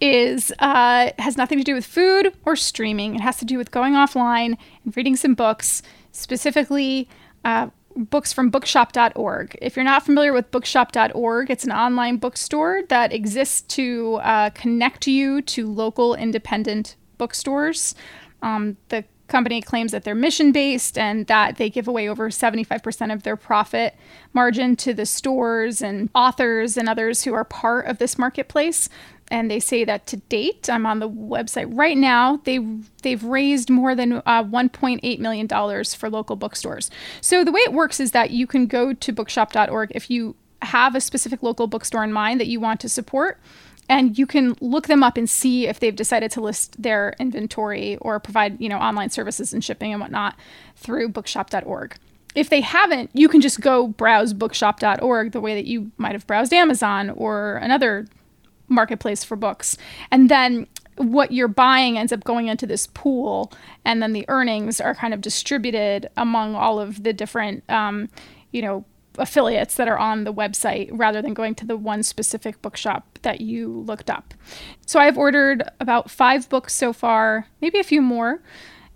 is 0.00 0.52
uh, 0.58 1.10
has 1.18 1.36
nothing 1.36 1.58
to 1.58 1.64
do 1.64 1.74
with 1.74 1.84
food 1.84 2.32
or 2.44 2.56
streaming. 2.56 3.14
It 3.14 3.20
has 3.20 3.36
to 3.38 3.44
do 3.44 3.58
with 3.58 3.70
going 3.70 3.94
offline 3.94 4.56
and 4.84 4.96
reading 4.96 5.16
some 5.16 5.34
books, 5.34 5.82
specifically 6.12 7.08
uh, 7.44 7.68
books 7.96 8.32
from 8.32 8.50
bookshop.org. 8.50 9.58
If 9.60 9.76
you're 9.76 9.84
not 9.84 10.04
familiar 10.04 10.32
with 10.32 10.50
bookshop.org, 10.50 11.50
it's 11.50 11.64
an 11.64 11.72
online 11.72 12.16
bookstore 12.16 12.82
that 12.88 13.12
exists 13.12 13.62
to 13.74 14.16
uh, 14.22 14.50
connect 14.50 15.06
you 15.06 15.42
to 15.42 15.70
local 15.70 16.14
independent 16.14 16.96
bookstores. 17.18 17.94
Um, 18.42 18.76
the 18.88 19.04
company 19.30 19.62
claims 19.62 19.92
that 19.92 20.04
they're 20.04 20.14
mission 20.14 20.52
based 20.52 20.98
and 20.98 21.26
that 21.28 21.56
they 21.56 21.70
give 21.70 21.86
away 21.86 22.08
over 22.08 22.28
75% 22.28 23.12
of 23.12 23.22
their 23.22 23.36
profit 23.36 23.94
margin 24.32 24.74
to 24.76 24.92
the 24.92 25.06
stores 25.06 25.80
and 25.80 26.10
authors 26.14 26.76
and 26.76 26.88
others 26.88 27.22
who 27.22 27.32
are 27.32 27.44
part 27.44 27.86
of 27.86 27.98
this 27.98 28.18
marketplace 28.18 28.88
and 29.30 29.50
they 29.50 29.60
say 29.60 29.84
that 29.84 30.06
to 30.08 30.16
date, 30.16 30.68
I'm 30.68 30.86
on 30.86 30.98
the 30.98 31.08
website 31.08 31.70
right 31.70 31.96
now. 31.96 32.40
They 32.44 32.58
they've 33.02 33.22
raised 33.22 33.70
more 33.70 33.94
than 33.94 34.14
uh, 34.14 34.44
1.8 34.44 35.18
million 35.18 35.46
dollars 35.46 35.94
for 35.94 36.10
local 36.10 36.36
bookstores. 36.36 36.90
So 37.20 37.44
the 37.44 37.52
way 37.52 37.60
it 37.60 37.72
works 37.72 38.00
is 38.00 38.10
that 38.10 38.30
you 38.30 38.46
can 38.46 38.66
go 38.66 38.92
to 38.92 39.12
bookshop.org 39.12 39.92
if 39.94 40.10
you 40.10 40.36
have 40.62 40.94
a 40.94 41.00
specific 41.00 41.42
local 41.42 41.66
bookstore 41.66 42.04
in 42.04 42.12
mind 42.12 42.40
that 42.40 42.48
you 42.48 42.60
want 42.60 42.80
to 42.80 42.88
support. 42.88 43.38
And 43.88 44.16
you 44.16 44.24
can 44.24 44.54
look 44.60 44.86
them 44.86 45.02
up 45.02 45.16
and 45.16 45.28
see 45.28 45.66
if 45.66 45.80
they've 45.80 45.96
decided 45.96 46.30
to 46.32 46.40
list 46.40 46.80
their 46.80 47.14
inventory 47.18 47.96
or 47.96 48.20
provide, 48.20 48.60
you 48.60 48.68
know, 48.68 48.78
online 48.78 49.10
services 49.10 49.52
and 49.52 49.64
shipping 49.64 49.90
and 49.92 50.00
whatnot 50.00 50.36
through 50.76 51.08
bookshop.org 51.08 51.96
if 52.34 52.48
they 52.48 52.60
haven't, 52.60 53.10
you 53.12 53.28
can 53.28 53.40
just 53.40 53.60
go 53.60 53.88
browse 53.88 54.32
bookshop.org 54.32 55.32
the 55.32 55.40
way 55.40 55.54
that 55.54 55.66
you 55.66 55.90
might 55.96 56.12
have 56.12 56.26
browsed 56.26 56.52
Amazon 56.52 57.10
or 57.10 57.56
another 57.56 58.06
marketplace 58.70 59.22
for 59.22 59.36
books. 59.36 59.76
And 60.10 60.30
then 60.30 60.66
what 60.96 61.32
you're 61.32 61.48
buying 61.48 61.98
ends 61.98 62.12
up 62.12 62.24
going 62.24 62.48
into 62.48 62.66
this 62.66 62.86
pool, 62.86 63.52
and 63.84 64.02
then 64.02 64.12
the 64.12 64.24
earnings 64.28 64.80
are 64.80 64.94
kind 64.94 65.14
of 65.14 65.20
distributed 65.20 66.08
among 66.16 66.54
all 66.54 66.80
of 66.80 67.02
the 67.02 67.12
different, 67.12 67.64
um, 67.70 68.08
you 68.52 68.62
know, 68.62 68.84
affiliates 69.18 69.74
that 69.74 69.88
are 69.88 69.98
on 69.98 70.24
the 70.24 70.32
website 70.32 70.88
rather 70.92 71.20
than 71.20 71.34
going 71.34 71.54
to 71.54 71.66
the 71.66 71.76
one 71.76 72.02
specific 72.02 72.60
bookshop 72.62 73.18
that 73.22 73.40
you 73.40 73.68
looked 73.68 74.08
up. 74.08 74.34
So 74.86 75.00
I've 75.00 75.18
ordered 75.18 75.62
about 75.80 76.10
five 76.10 76.48
books 76.48 76.74
so 76.74 76.92
far, 76.92 77.46
maybe 77.60 77.78
a 77.78 77.84
few 77.84 78.00
more 78.00 78.42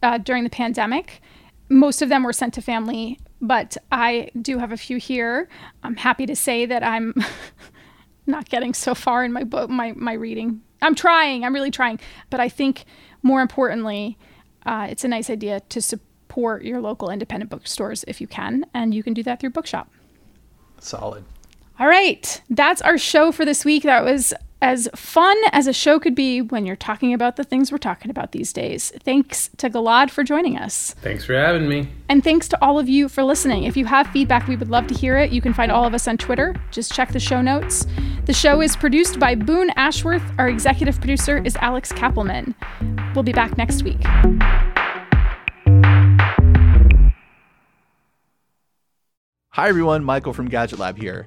uh, 0.02 0.18
during 0.18 0.44
the 0.44 0.50
pandemic. 0.50 1.20
Most 1.68 2.02
of 2.02 2.08
them 2.08 2.22
were 2.22 2.32
sent 2.32 2.54
to 2.54 2.62
family, 2.62 3.18
but 3.40 3.76
I 3.90 4.30
do 4.40 4.58
have 4.58 4.72
a 4.72 4.76
few 4.76 4.98
here. 4.98 5.48
I'm 5.82 5.96
happy 5.96 6.26
to 6.26 6.36
say 6.36 6.66
that 6.66 6.82
I'm 6.82 7.14
not 8.26 8.48
getting 8.48 8.74
so 8.74 8.94
far 8.94 9.24
in 9.24 9.32
my 9.32 9.44
book, 9.44 9.70
my, 9.70 9.92
my 9.92 10.12
reading. 10.12 10.62
I'm 10.82 10.94
trying, 10.94 11.44
I'm 11.44 11.54
really 11.54 11.70
trying. 11.70 12.00
But 12.30 12.40
I 12.40 12.48
think 12.48 12.84
more 13.22 13.40
importantly, 13.40 14.18
uh, 14.66 14.86
it's 14.90 15.04
a 15.04 15.08
nice 15.08 15.30
idea 15.30 15.60
to 15.60 15.80
support 15.80 16.64
your 16.64 16.80
local 16.80 17.10
independent 17.10 17.50
bookstores 17.50 18.04
if 18.08 18.20
you 18.20 18.26
can, 18.26 18.64
and 18.74 18.94
you 18.94 19.02
can 19.02 19.14
do 19.14 19.22
that 19.22 19.40
through 19.40 19.50
Bookshop. 19.50 19.90
Solid. 20.80 21.24
All 21.78 21.86
right, 21.86 22.40
that's 22.50 22.82
our 22.82 22.98
show 22.98 23.32
for 23.32 23.44
this 23.44 23.64
week. 23.64 23.82
That 23.82 24.04
was 24.04 24.32
as 24.64 24.88
fun 24.96 25.36
as 25.52 25.66
a 25.66 25.74
show 25.74 26.00
could 26.00 26.14
be 26.14 26.40
when 26.40 26.64
you're 26.64 26.74
talking 26.74 27.12
about 27.12 27.36
the 27.36 27.44
things 27.44 27.70
we're 27.70 27.76
talking 27.76 28.10
about 28.10 28.32
these 28.32 28.50
days. 28.50 28.94
Thanks 29.00 29.50
to 29.58 29.68
Gilad 29.68 30.08
for 30.08 30.24
joining 30.24 30.56
us. 30.56 30.94
Thanks 31.02 31.26
for 31.26 31.34
having 31.34 31.68
me. 31.68 31.90
And 32.08 32.24
thanks 32.24 32.48
to 32.48 32.64
all 32.64 32.78
of 32.78 32.88
you 32.88 33.10
for 33.10 33.22
listening. 33.22 33.64
If 33.64 33.76
you 33.76 33.84
have 33.84 34.06
feedback, 34.06 34.48
we 34.48 34.56
would 34.56 34.70
love 34.70 34.86
to 34.86 34.94
hear 34.94 35.18
it. 35.18 35.32
You 35.32 35.42
can 35.42 35.52
find 35.52 35.70
all 35.70 35.84
of 35.84 35.92
us 35.92 36.08
on 36.08 36.16
Twitter. 36.16 36.54
Just 36.70 36.94
check 36.94 37.12
the 37.12 37.20
show 37.20 37.42
notes. 37.42 37.86
The 38.24 38.32
show 38.32 38.62
is 38.62 38.74
produced 38.74 39.20
by 39.20 39.34
Boone 39.34 39.68
Ashworth. 39.76 40.22
Our 40.38 40.48
executive 40.48 40.96
producer 40.96 41.42
is 41.44 41.56
Alex 41.56 41.92
Kapelman. 41.92 42.54
We'll 43.14 43.22
be 43.22 43.34
back 43.34 43.58
next 43.58 43.82
week. 43.82 44.02
Hi, 49.50 49.68
everyone. 49.68 50.02
Michael 50.04 50.32
from 50.32 50.48
Gadget 50.48 50.78
Lab 50.78 50.96
here. 50.96 51.26